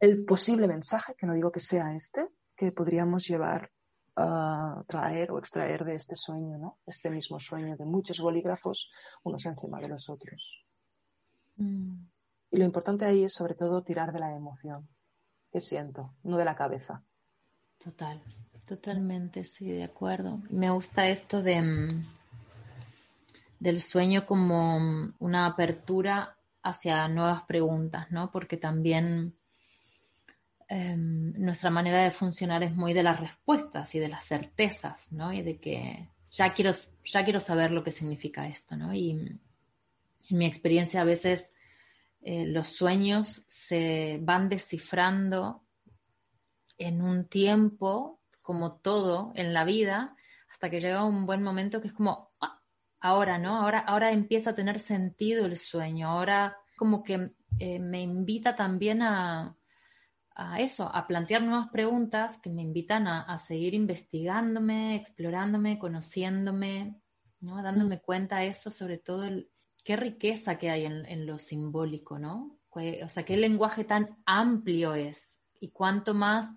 el 0.01 0.25
posible 0.25 0.67
mensaje, 0.67 1.13
que 1.15 1.27
no 1.27 1.33
digo 1.35 1.51
que 1.51 1.59
sea 1.59 1.93
este, 1.93 2.27
que 2.55 2.71
podríamos 2.71 3.23
llevar 3.27 3.71
traer 4.13 5.31
o 5.31 5.39
extraer 5.39 5.83
de 5.85 5.95
este 5.95 6.15
sueño, 6.15 6.57
¿no? 6.57 6.79
Este 6.85 7.09
mismo 7.09 7.39
sueño 7.39 7.75
de 7.77 7.85
muchos 7.85 8.19
bolígrafos, 8.19 8.91
unos 9.23 9.45
encima 9.45 9.79
de 9.79 9.87
los 9.87 10.09
otros. 10.09 10.65
Mm. 11.55 12.05
Y 12.51 12.57
lo 12.57 12.65
importante 12.65 13.05
ahí 13.05 13.23
es 13.23 13.33
sobre 13.33 13.55
todo 13.55 13.83
tirar 13.83 14.11
de 14.11 14.19
la 14.19 14.35
emoción 14.35 14.89
que 15.51 15.61
siento, 15.61 16.13
no 16.23 16.37
de 16.37 16.45
la 16.45 16.55
cabeza. 16.55 17.03
Total, 17.77 18.21
totalmente, 18.65 19.43
sí, 19.43 19.69
de 19.69 19.83
acuerdo. 19.83 20.41
Me 20.49 20.69
gusta 20.69 21.07
esto 21.07 21.41
de 21.41 21.61
mm, 21.61 22.03
del 23.59 23.79
sueño 23.79 24.25
como 24.25 24.79
mm, 24.79 25.15
una 25.19 25.45
apertura 25.45 26.37
hacia 26.63 27.07
nuevas 27.07 27.43
preguntas, 27.43 28.11
¿no? 28.11 28.31
Porque 28.31 28.57
también 28.57 29.37
Em, 30.73 31.33
nuestra 31.33 31.69
manera 31.69 32.01
de 32.01 32.11
funcionar 32.11 32.63
es 32.63 32.73
muy 32.73 32.93
de 32.93 33.03
las 33.03 33.19
respuestas 33.19 33.93
y 33.93 33.99
de 33.99 34.07
las 34.07 34.23
certezas, 34.23 35.11
¿no? 35.11 35.33
Y 35.33 35.41
de 35.41 35.59
que 35.59 36.07
ya 36.31 36.53
quiero, 36.53 36.71
ya 37.03 37.25
quiero 37.25 37.41
saber 37.41 37.71
lo 37.71 37.83
que 37.83 37.91
significa 37.91 38.47
esto, 38.47 38.77
¿no? 38.77 38.93
Y 38.93 39.11
en 39.11 39.41
mi 40.29 40.45
experiencia 40.45 41.01
a 41.01 41.03
veces 41.03 41.49
eh, 42.21 42.45
los 42.45 42.69
sueños 42.69 43.43
se 43.47 44.19
van 44.21 44.47
descifrando 44.47 45.61
en 46.77 47.01
un 47.01 47.25
tiempo, 47.27 48.21
como 48.41 48.75
todo 48.75 49.33
en 49.35 49.53
la 49.53 49.65
vida, 49.65 50.15
hasta 50.49 50.69
que 50.69 50.79
llega 50.79 51.03
un 51.03 51.25
buen 51.25 51.43
momento 51.43 51.81
que 51.81 51.89
es 51.89 51.93
como, 51.93 52.31
ah, 52.39 52.61
ahora, 53.01 53.37
¿no? 53.37 53.59
Ahora, 53.59 53.79
ahora 53.79 54.13
empieza 54.13 54.51
a 54.51 54.55
tener 54.55 54.79
sentido 54.79 55.47
el 55.47 55.57
sueño, 55.57 56.07
ahora 56.07 56.55
como 56.77 57.03
que 57.03 57.33
eh, 57.59 57.79
me 57.79 58.01
invita 58.01 58.55
también 58.55 59.01
a, 59.01 59.57
a 60.35 60.59
eso, 60.59 60.89
a 60.93 61.07
plantear 61.07 61.41
nuevas 61.41 61.69
preguntas 61.69 62.37
que 62.39 62.49
me 62.49 62.61
invitan 62.61 63.07
a, 63.07 63.37
seguir 63.37 63.73
investigándome, 63.73 64.95
explorándome, 64.95 65.77
conociéndome, 65.77 67.01
¿no? 67.39 67.61
dándome 67.61 68.01
cuenta 68.01 68.37
de 68.37 68.47
eso, 68.47 68.71
sobre 68.71 68.97
todo 68.97 69.25
el, 69.25 69.51
qué 69.83 69.95
riqueza 69.95 70.57
que 70.57 70.69
hay 70.69 70.85
en, 70.85 71.25
lo 71.25 71.37
simbólico, 71.37 72.19
¿no? 72.19 72.59
O 72.69 73.09
sea, 73.09 73.23
qué 73.23 73.35
lenguaje 73.35 73.83
tan 73.83 74.17
amplio 74.25 74.93
es 74.93 75.37
y 75.59 75.71
cuánto 75.71 76.13
más 76.13 76.47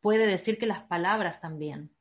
puede 0.00 0.26
decir 0.26 0.58
que 0.58 0.66
las 0.66 0.82
palabras 0.82 1.40
también. 1.40 1.92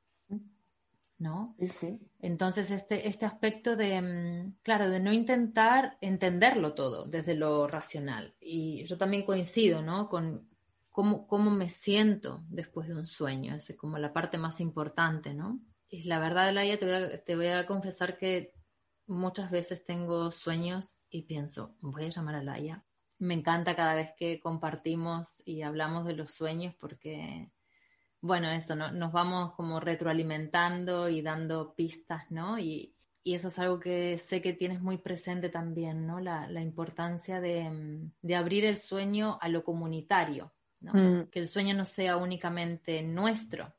¿No? 1.17 1.43
Sí, 1.57 1.67
sí. 1.67 1.99
Entonces, 2.19 2.71
este, 2.71 3.07
este 3.07 3.25
aspecto 3.25 3.77
de, 3.77 4.01
mm, 4.01 4.57
claro, 4.61 4.89
de 4.89 4.99
no 4.99 5.13
intentar 5.13 5.97
entenderlo 6.01 6.73
todo 6.73 7.05
desde 7.05 7.35
lo 7.35 7.67
racional. 7.67 8.35
Y 8.39 8.83
yo 8.83 8.97
también 8.97 9.25
coincido, 9.25 9.81
¿no? 9.81 10.09
Con 10.09 10.49
cómo, 10.95 11.27
cómo 11.27 11.51
me 11.51 11.67
siento 11.67 12.45
después 12.47 12.87
de 12.87 12.95
un 12.95 13.05
sueño, 13.05 13.53
es 13.53 13.75
como 13.75 13.97
la 13.97 14.13
parte 14.13 14.37
más 14.37 14.61
importante, 14.61 15.33
¿no? 15.33 15.59
Y 15.89 16.03
la 16.03 16.19
verdad, 16.19 16.53
Laia, 16.53 16.79
te 16.79 16.85
voy 16.85 16.93
a, 16.93 17.21
te 17.21 17.35
voy 17.35 17.47
a 17.47 17.67
confesar 17.67 18.17
que 18.17 18.53
muchas 19.05 19.51
veces 19.51 19.85
tengo 19.85 20.31
sueños 20.31 20.95
y 21.09 21.23
pienso, 21.23 21.75
voy 21.81 22.05
a 22.05 22.09
llamar 22.09 22.35
a 22.35 22.43
Laia. 22.43 22.85
Me 23.19 23.33
encanta 23.33 23.75
cada 23.75 23.93
vez 23.95 24.13
que 24.17 24.39
compartimos 24.39 25.43
y 25.43 25.63
hablamos 25.63 26.05
de 26.05 26.13
los 26.13 26.31
sueños 26.31 26.73
porque, 26.79 27.51
bueno, 28.21 28.49
eso, 28.49 28.77
¿no? 28.77 28.93
nos 28.93 29.11
vamos 29.11 29.53
como 29.55 29.81
retroalimentando 29.81 31.09
y 31.09 31.21
dando 31.21 31.75
pistas, 31.75 32.31
¿no? 32.31 32.57
Y, 32.57 32.93
eso 33.25 33.47
es 33.47 33.57
algo 33.57 33.79
que 33.79 34.19
sé 34.19 34.39
que 34.39 34.53
tienes 34.53 34.81
muy 34.81 34.99
presente 34.99 35.49
también, 35.49 36.05
¿no? 36.05 36.19
La, 36.19 36.61
importancia 36.61 37.41
de, 37.41 38.07
de, 38.21 38.35
abrir 38.35 38.65
el 38.65 38.77
sueño 38.77 39.39
a 39.41 39.49
lo 39.49 39.63
comunitario, 39.63 40.53
¿no? 40.85 40.93
Mm. 40.93 41.29
Que 41.29 41.39
el 41.39 41.47
sueño 41.47 41.73
no 41.73 41.85
sea 41.85 42.17
únicamente 42.17 43.01
nuestro, 43.01 43.73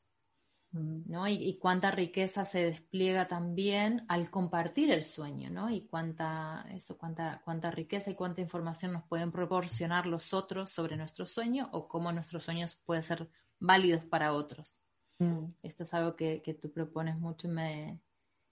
¿no? 0.71 1.27
Y, 1.27 1.57
cuánta 1.57 1.91
riqueza 1.91 2.45
se 2.45 2.63
despliega 2.63 3.27
también 3.27 4.05
al 4.09 4.29
compartir 4.29 4.91
el 4.91 5.03
sueño, 5.03 5.49
¿no? 5.49 5.69
Y 5.69 5.87
cuánta, 5.87 6.65
eso, 6.71 6.97
cuánta, 6.97 7.41
cuánta 7.43 7.71
riqueza 7.71 8.11
y 8.11 8.15
cuánta 8.15 8.41
información 8.41 8.93
nos 8.93 9.03
pueden 9.05 9.31
proporcionar 9.31 10.05
los 10.05 10.33
otros 10.33 10.69
sobre 10.69 10.97
nuestro 10.97 11.25
sueño 11.25 11.69
o 11.71 11.87
cómo 11.87 12.11
nuestros 12.11 12.43
sueños 12.43 12.75
pueden 12.85 13.03
ser 13.03 13.29
válidos 13.59 14.03
para 14.05 14.33
otros. 14.33 14.79
Mm. 15.19 15.45
Esto 15.63 15.83
es 15.83 15.93
algo 15.93 16.15
que, 16.15 16.41
que, 16.43 16.53
tú 16.53 16.71
propones 16.71 17.17
mucho 17.17 17.47
y 17.47 17.51
me, 17.51 18.01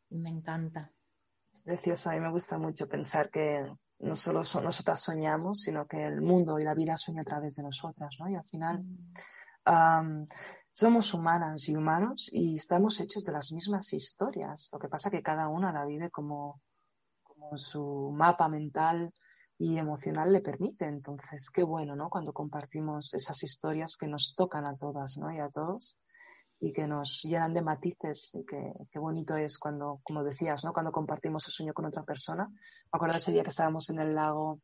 me 0.10 0.30
encanta. 0.30 0.92
Es 1.52 1.62
precioso, 1.62 2.10
a 2.10 2.14
mí 2.14 2.22
me 2.22 2.32
gusta 2.32 2.58
mucho 2.58 2.88
pensar 2.88 3.30
que 3.30 3.72
no 4.00 4.16
solo 4.16 4.40
nosotras 4.40 5.00
soñamos, 5.00 5.62
sino 5.62 5.88
que 5.88 6.04
el 6.04 6.22
mundo 6.22 6.60
y 6.60 6.64
la 6.64 6.74
vida 6.74 6.98
sueña 6.98 7.22
a 7.22 7.26
través 7.26 7.56
de 7.56 7.64
nosotras, 7.64 8.16
¿no? 8.20 8.30
Y 8.30 8.36
al 8.36 8.46
final... 8.46 8.84
Mm. 8.84 10.26
Somos 10.78 11.14
humanas 11.14 11.70
y 11.70 11.76
humanos 11.78 12.28
y 12.34 12.56
estamos 12.56 13.00
hechos 13.00 13.24
de 13.24 13.32
las 13.32 13.54
mismas 13.54 13.94
historias. 13.94 14.68
Lo 14.74 14.78
que 14.78 14.90
pasa 14.90 15.08
es 15.08 15.14
que 15.14 15.24
cada 15.24 15.48
una 15.48 15.72
la 15.72 15.86
vive 15.86 16.10
como, 16.12 16.62
como 17.24 17.58
su 17.58 18.12
mapa 18.14 18.50
mental 18.50 19.14
y 19.58 19.78
emocional 19.78 20.34
le 20.34 20.42
permite. 20.42 20.86
Entonces, 20.86 21.50
qué 21.50 21.64
bueno, 21.64 21.96
¿no? 21.96 22.10
Cuando 22.10 22.34
compartimos 22.34 23.14
esas 23.14 23.42
historias 23.44 23.96
que 23.96 24.08
nos 24.08 24.36
tocan 24.36 24.66
a 24.66 24.76
todas, 24.76 25.16
¿no? 25.18 25.32
Y 25.32 25.40
a 25.40 25.50
todos 25.50 25.98
y 26.66 26.74
que 26.74 26.88
nos 26.88 27.22
llenan 27.24 27.54
de 27.54 27.62
matices 27.62 28.34
y 28.36 28.46
que 28.46 28.74
qué 28.92 29.00
bonito 29.00 29.36
es 29.36 29.58
cuando, 29.58 30.00
como 30.04 30.24
decías, 30.24 30.64
¿no? 30.64 30.74
Cuando 30.74 30.92
compartimos 30.92 31.48
el 31.48 31.54
sueño 31.54 31.74
con 31.74 31.86
otra 31.86 32.04
persona. 32.04 32.48
Me 32.48 32.90
acuerdo 32.92 33.18
ese 33.18 33.32
día 33.32 33.44
que 33.44 33.50
estábamos 33.50 33.90
en 33.90 34.00
el 34.00 34.16
lago 34.16 34.60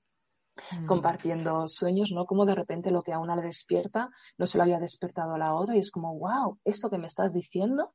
Mm. 0.71 0.85
compartiendo 0.85 1.67
sueños, 1.67 2.11
¿no? 2.11 2.25
Como 2.25 2.45
de 2.45 2.55
repente 2.55 2.91
lo 2.91 3.03
que 3.03 3.13
a 3.13 3.19
una 3.19 3.35
le 3.35 3.41
despierta 3.41 4.09
no 4.37 4.45
se 4.45 4.57
lo 4.57 4.63
había 4.63 4.79
despertado 4.79 5.33
a 5.33 5.37
la 5.37 5.53
otra 5.55 5.75
y 5.75 5.79
es 5.79 5.91
como, 5.91 6.17
wow, 6.17 6.59
esto 6.65 6.89
que 6.89 6.97
me 6.97 7.07
estás 7.07 7.33
diciendo 7.33 7.93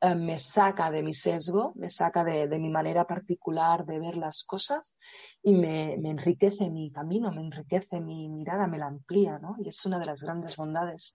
eh, 0.00 0.14
me 0.14 0.38
saca 0.38 0.90
de 0.90 1.02
mi 1.02 1.12
sesgo, 1.12 1.72
me 1.76 1.90
saca 1.90 2.24
de, 2.24 2.48
mi 2.58 2.70
manera 2.70 3.06
particular 3.06 3.84
de 3.84 4.00
ver 4.00 4.16
las 4.16 4.42
cosas 4.44 4.96
y 5.42 5.54
me, 5.54 5.94
enriquece 5.94 6.70
mi 6.70 6.90
camino, 6.90 7.30
me 7.30 7.42
enriquece 7.42 8.00
mi 8.00 8.28
mirada, 8.28 8.66
me 8.66 8.78
la 8.78 8.86
amplía, 8.86 9.38
¿no? 9.38 9.56
Y 9.58 9.68
es 9.68 9.84
una 9.86 9.98
de 9.98 10.06
las 10.06 10.22
grandes 10.22 10.56
bondades 10.56 11.14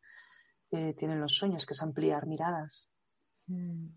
que 0.69 0.93
tienen 0.93 1.21
los 1.21 1.33
sueños, 1.33 1.65
que 1.65 1.73
es 1.73 1.81
ampliar 1.81 2.27
miradas. 2.27 2.91
Mm 3.47 3.87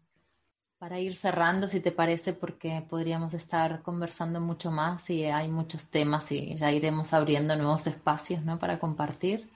para 0.81 0.99
ir 0.99 1.15
cerrando, 1.15 1.69
si 1.69 1.79
te 1.81 1.93
parece, 1.93 2.33
porque 2.33 2.85
podríamos 2.89 3.35
estar 3.35 3.83
conversando 3.83 4.41
mucho 4.41 4.71
más 4.71 5.11
y 5.11 5.27
hay 5.27 5.47
muchos 5.47 5.91
temas 5.91 6.33
y 6.33 6.57
ya 6.57 6.73
iremos 6.73 7.13
abriendo 7.13 7.55
nuevos 7.55 7.87
espacios 7.87 8.43
¿no? 8.47 8.59
para 8.59 8.79
compartir. 8.79 9.51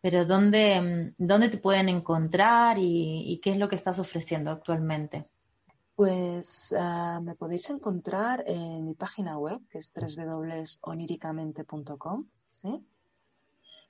Pero 0.00 0.24
¿dónde, 0.24 1.14
dónde 1.16 1.48
te 1.48 1.58
pueden 1.58 1.88
encontrar 1.88 2.76
y, 2.80 3.38
qué 3.40 3.52
es 3.52 3.58
lo 3.58 3.68
que 3.68 3.76
estás 3.76 4.00
ofreciendo 4.00 4.50
actualmente? 4.50 5.28
Pues 5.94 6.74
ah, 6.76 7.20
me 7.22 7.36
podéis 7.36 7.70
encontrar 7.70 8.42
en 8.44 8.84
mi 8.84 8.94
página 8.94 9.38
web, 9.38 9.60
que 9.70 9.78
es 9.78 9.92
www.oniricamente.com, 9.94 12.26
¿sí? 12.46 12.84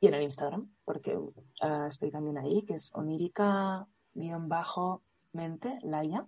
Y 0.01 0.07
en 0.07 0.15
el 0.15 0.23
Instagram, 0.23 0.75
porque 0.85 1.19
ah, 1.61 1.87
estoy 1.89 2.11
también 2.11 2.39
ahí, 2.39 2.65
que 2.65 2.75
es 2.75 2.95
onirica-mente, 2.95 5.79
Laia. 5.83 6.27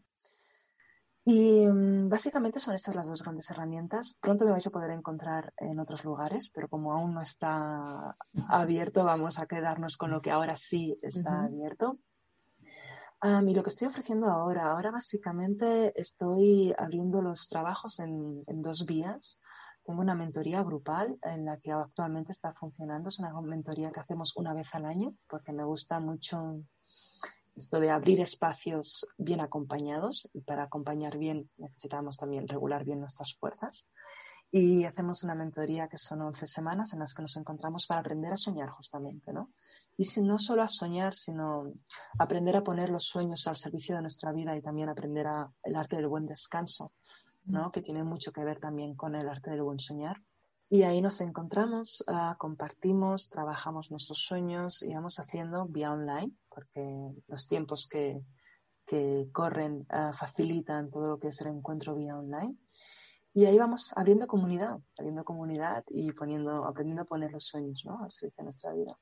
Y 1.24 1.66
mm, 1.66 2.08
básicamente 2.08 2.58
son 2.58 2.74
estas 2.74 2.94
las 2.94 3.08
dos 3.08 3.22
grandes 3.22 3.50
herramientas. 3.50 4.16
Pronto 4.20 4.44
me 4.44 4.52
vais 4.52 4.66
a 4.66 4.70
poder 4.70 4.90
encontrar 4.90 5.52
en 5.58 5.78
otros 5.78 6.04
lugares, 6.04 6.50
pero 6.52 6.68
como 6.68 6.92
aún 6.92 7.14
no 7.14 7.20
está 7.20 8.16
abierto, 8.48 9.04
vamos 9.04 9.38
a 9.38 9.46
quedarnos 9.46 9.96
con 9.96 10.10
lo 10.10 10.20
que 10.20 10.30
ahora 10.30 10.56
sí 10.56 10.98
está 11.02 11.44
abierto. 11.44 11.98
Um, 13.22 13.46
y 13.48 13.54
lo 13.54 13.62
que 13.62 13.68
estoy 13.68 13.86
ofreciendo 13.86 14.28
ahora, 14.28 14.72
ahora 14.72 14.90
básicamente 14.90 15.92
estoy 16.00 16.74
abriendo 16.78 17.20
los 17.20 17.48
trabajos 17.48 18.00
en, 18.00 18.42
en 18.46 18.62
dos 18.62 18.86
vías. 18.86 19.38
Tengo 19.85 20.01
una 20.01 20.14
mentoría 20.14 20.62
grupal 20.62 21.18
en 21.22 21.45
la 21.45 21.59
que 21.59 21.72
actualmente 21.72 22.33
está 22.33 22.53
funcionando. 22.53 23.09
Es 23.09 23.18
una 23.18 23.33
mentoría 23.41 23.91
que 23.91 24.01
hacemos 24.01 24.37
una 24.37 24.55
vez 24.55 24.74
al 24.74 24.85
año 24.85 25.14
porque 25.28 25.53
me 25.53 25.64
gusta 25.64 26.01
mucho 26.01 26.62
esto 27.57 27.81
de 27.81 27.91
abrir 27.91 28.20
espacios 28.20 29.07
bien 29.18 29.41
acompañados 29.41 30.31
y 30.33 30.41
para 30.41 30.64
acompañar 30.64 31.18
bien 31.18 31.51
necesitamos 31.59 32.16
también 32.16 32.49
regular 32.49 32.85
bien 32.85 33.01
nuestras 33.01 33.35
fuerzas. 33.35 33.89
Y 34.53 34.85
hacemos 34.85 35.22
una 35.22 35.37
mentoría 35.37 35.87
que 35.87 35.97
son 35.97 36.22
11 36.22 36.47
semanas 36.47 36.93
en 36.93 36.99
las 36.99 37.14
que 37.14 37.22
nos 37.22 37.37
encontramos 37.37 37.87
para 37.87 38.01
aprender 38.01 38.33
a 38.33 38.37
soñar 38.37 38.68
justamente, 38.70 39.33
¿no? 39.33 39.53
Y 39.97 40.05
si 40.05 40.22
no 40.22 40.39
solo 40.39 40.62
a 40.62 40.68
soñar, 40.68 41.12
sino 41.12 41.72
aprender 42.18 42.57
a 42.57 42.64
poner 42.64 42.91
los 42.91 43.05
sueños 43.05 43.47
al 43.47 43.57
servicio 43.57 43.95
de 43.95 44.03
nuestra 44.03 44.33
vida 44.33 44.57
y 44.57 44.62
también 44.62 44.89
aprender 44.89 45.28
a, 45.28 45.53
el 45.62 45.76
arte 45.76 45.97
del 45.97 46.09
buen 46.09 46.26
descanso, 46.26 46.93
¿no? 47.51 47.70
Que 47.72 47.82
tiene 47.82 48.05
mucho 48.05 48.32
que 48.32 48.44
ver 48.44 48.59
también 48.59 48.94
con 48.94 49.14
el 49.14 49.28
arte 49.28 49.51
del 49.51 49.62
buen 49.62 49.78
soñar. 49.78 50.22
Y 50.68 50.84
ahí 50.84 51.03
nos 51.03 51.20
encontramos, 51.20 52.05
uh, 52.07 52.36
compartimos, 52.38 53.28
trabajamos 53.28 53.90
nuestros 53.90 54.18
sueños 54.18 54.82
y 54.82 54.94
vamos 54.94 55.18
haciendo 55.18 55.66
vía 55.66 55.90
online, 55.90 56.32
porque 56.48 57.12
los 57.26 57.48
tiempos 57.48 57.88
que, 57.88 58.22
que 58.86 59.28
corren 59.32 59.86
uh, 59.92 60.12
facilitan 60.12 60.90
todo 60.90 61.09
lo 61.09 61.18
que 61.18 61.28
es 61.28 61.40
el 61.40 61.48
encuentro 61.48 61.96
vía 61.96 62.16
online. 62.16 62.57
Y 63.34 63.46
ahí 63.46 63.59
vamos 63.59 63.92
abriendo 63.96 64.26
comunidad, 64.26 64.78
abriendo 64.96 65.24
comunidad 65.24 65.84
y 65.88 66.12
poniendo, 66.12 66.64
aprendiendo 66.64 67.03
a 67.03 67.07
poner 67.07 67.32
los 67.32 67.44
sueños 67.44 67.82
¿no? 67.84 68.03
al 68.03 68.11
servicio 68.11 68.42
de 68.42 68.46
nuestra 68.46 68.72
vida. 68.72 68.96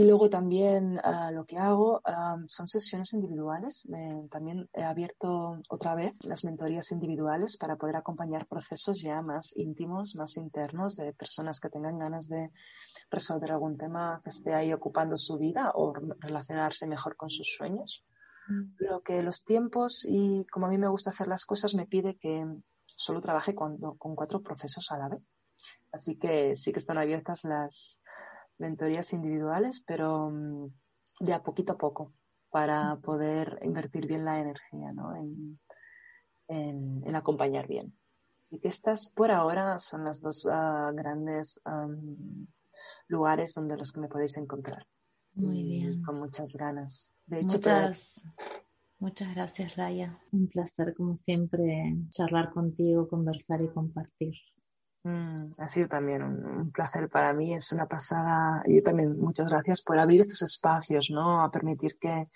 Y 0.00 0.04
luego 0.04 0.30
también 0.30 0.96
uh, 0.96 1.30
lo 1.30 1.44
que 1.44 1.58
hago 1.58 2.00
um, 2.06 2.48
son 2.48 2.66
sesiones 2.68 3.12
individuales. 3.12 3.86
también 4.30 4.66
he 4.72 4.82
abierto 4.82 5.60
otra 5.68 5.94
vez 5.94 6.14
las 6.24 6.42
mentorías 6.42 6.90
individuales 6.90 7.58
para 7.58 7.76
poder 7.76 7.96
acompañar 7.96 8.46
procesos 8.46 9.02
ya 9.02 9.20
más 9.20 9.54
íntimos, 9.58 10.16
más 10.16 10.38
internos 10.38 10.96
de 10.96 11.12
personas 11.12 11.60
que 11.60 11.68
tengan 11.68 11.98
ganas 11.98 12.30
de 12.30 12.50
resolver 13.10 13.52
algún 13.52 13.76
tema 13.76 14.22
que 14.24 14.30
esté 14.30 14.54
ahí 14.54 14.72
ocupando 14.72 15.18
su 15.18 15.36
vida 15.36 15.70
o 15.74 15.92
relacionarse 15.92 16.86
mejor 16.86 17.14
con 17.16 17.28
sus 17.28 17.54
sueños. 17.54 18.02
Mm. 18.48 18.76
Pero 18.78 19.02
que 19.02 19.22
los 19.22 19.44
tiempos 19.44 20.06
y 20.08 20.46
como 20.46 20.64
a 20.64 20.70
mí 20.70 20.78
me 20.78 20.88
gusta 20.88 21.10
hacer 21.10 21.28
las 21.28 21.44
cosas 21.44 21.74
me 21.74 21.84
pide 21.84 22.16
que 22.16 22.46
solo 22.86 23.20
trabaje 23.20 23.54
con 23.54 23.76
cuatro 24.16 24.40
procesos 24.40 24.90
a 24.92 24.96
la 24.96 25.10
vez. 25.10 25.20
Así 25.92 26.16
que 26.16 26.56
sí 26.56 26.72
que 26.72 26.78
están 26.78 26.96
abiertas 26.96 27.44
las 27.44 28.02
mentorías 28.60 29.12
individuales, 29.12 29.82
pero 29.86 30.30
mm, 30.30 30.72
de 31.20 31.32
a 31.32 31.42
poquito 31.42 31.72
a 31.72 31.78
poco 31.78 32.12
para 32.50 32.96
poder 32.96 33.58
invertir 33.62 34.06
bien 34.06 34.24
la 34.24 34.40
energía 34.40 34.92
¿no? 34.92 35.16
en, 35.16 35.58
en, 36.48 37.14
acompañar 37.14 37.68
bien. 37.68 37.96
Así 38.40 38.58
que 38.58 38.68
estas 38.68 39.10
por 39.10 39.30
ahora 39.30 39.78
son 39.78 40.04
las 40.04 40.20
dos 40.20 40.48
ah, 40.50 40.90
grandes 40.94 41.60
lugares 43.08 43.54
donde 43.54 43.76
los 43.76 43.92
que 43.92 44.00
me 44.00 44.08
podéis 44.08 44.36
encontrar. 44.36 44.86
Muy 45.34 45.62
bien. 45.62 46.02
Con 46.02 46.18
muchas 46.18 46.56
ganas. 46.56 47.10
De 47.26 47.40
hecho, 47.40 47.58
muchas, 47.58 48.20
muchas 48.98 49.34
gracias, 49.34 49.76
Raya. 49.76 50.18
Un 50.32 50.48
placer, 50.48 50.94
como 50.94 51.16
siempre, 51.16 51.94
charlar 52.08 52.50
contigo, 52.52 53.08
conversar 53.08 53.62
y 53.62 53.68
compartir. 53.68 54.34
Mm, 55.02 55.52
ha 55.58 55.68
sido 55.68 55.88
también 55.88 56.22
un, 56.22 56.70
placer 56.72 57.08
para 57.08 57.32
mí, 57.32 57.54
es 57.54 57.72
una 57.72 57.86
pasada. 57.86 58.62
Yo 58.66 58.82
también, 58.82 59.18
muchas 59.18 59.48
gracias 59.48 59.82
por 59.82 59.98
abrir 59.98 60.20
estos 60.20 60.42
espacios, 60.42 61.08
¿no? 61.10 61.42
A 61.42 61.50
permitir 61.50 61.96
que, 61.98 62.28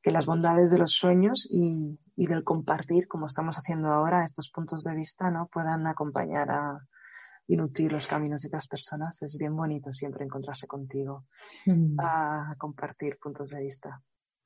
que 0.00 0.10
las 0.10 0.26
bondades 0.26 0.70
de 0.70 0.78
los 0.78 0.92
sueños 0.92 1.48
y, 1.50 1.98
y, 2.16 2.26
del 2.26 2.44
compartir, 2.44 3.08
como 3.08 3.26
estamos 3.26 3.58
haciendo 3.58 3.88
ahora, 3.88 4.24
estos 4.24 4.50
puntos 4.50 4.84
de 4.84 4.94
vista, 4.94 5.30
¿no? 5.30 5.48
Puedan 5.48 5.86
acompañar 5.86 6.50
a, 6.50 6.86
y 7.46 7.56
nutrir 7.56 7.92
los 7.92 8.06
caminos 8.06 8.42
de 8.42 8.48
otras 8.48 8.68
personas. 8.68 9.20
Es 9.22 9.36
bien 9.36 9.54
bonito 9.56 9.92
siempre 9.92 10.24
encontrarse 10.24 10.66
contigo, 10.66 11.24
a 11.98 12.54
compartir 12.58 13.18
puntos 13.18 13.50
de 13.50 13.62
vista. 13.62 14.02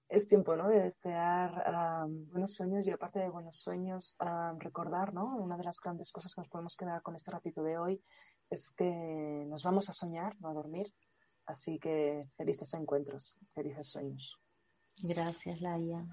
Es 0.09 0.27
tiempo, 0.27 0.57
¿no? 0.57 0.69
De 0.69 0.83
desear 0.83 2.07
buenos 2.31 2.55
sueños 2.55 2.87
y 2.87 2.91
aparte 2.91 3.19
de 3.19 3.29
buenos 3.29 3.57
sueños, 3.59 4.17
recordar, 4.59 5.13
¿no? 5.13 5.37
Una 5.37 5.57
de 5.57 5.65
las 5.65 5.81
grandes 5.81 6.13
cosas 6.13 6.35
que 6.35 6.41
nos 6.41 6.49
podemos 6.49 6.77
quedar 6.77 7.03
con 7.03 7.15
este 7.15 7.31
ratito 7.31 7.63
de 7.63 7.77
hoy 7.77 8.03
es 8.49 8.73
que 8.73 9.45
nos 9.49 9.63
vamos 9.63 9.91
a 9.91 9.93
soñar, 9.93 10.35
no 10.41 10.49
a 10.49 10.55
dormir. 10.55 10.93
Así 11.45 11.79
que 11.79 12.27
felices 12.37 12.73
encuentros, 12.75 13.39
felices 13.55 13.89
sueños. 13.89 14.39
Gracias, 15.03 15.61
Laia. 15.61 16.07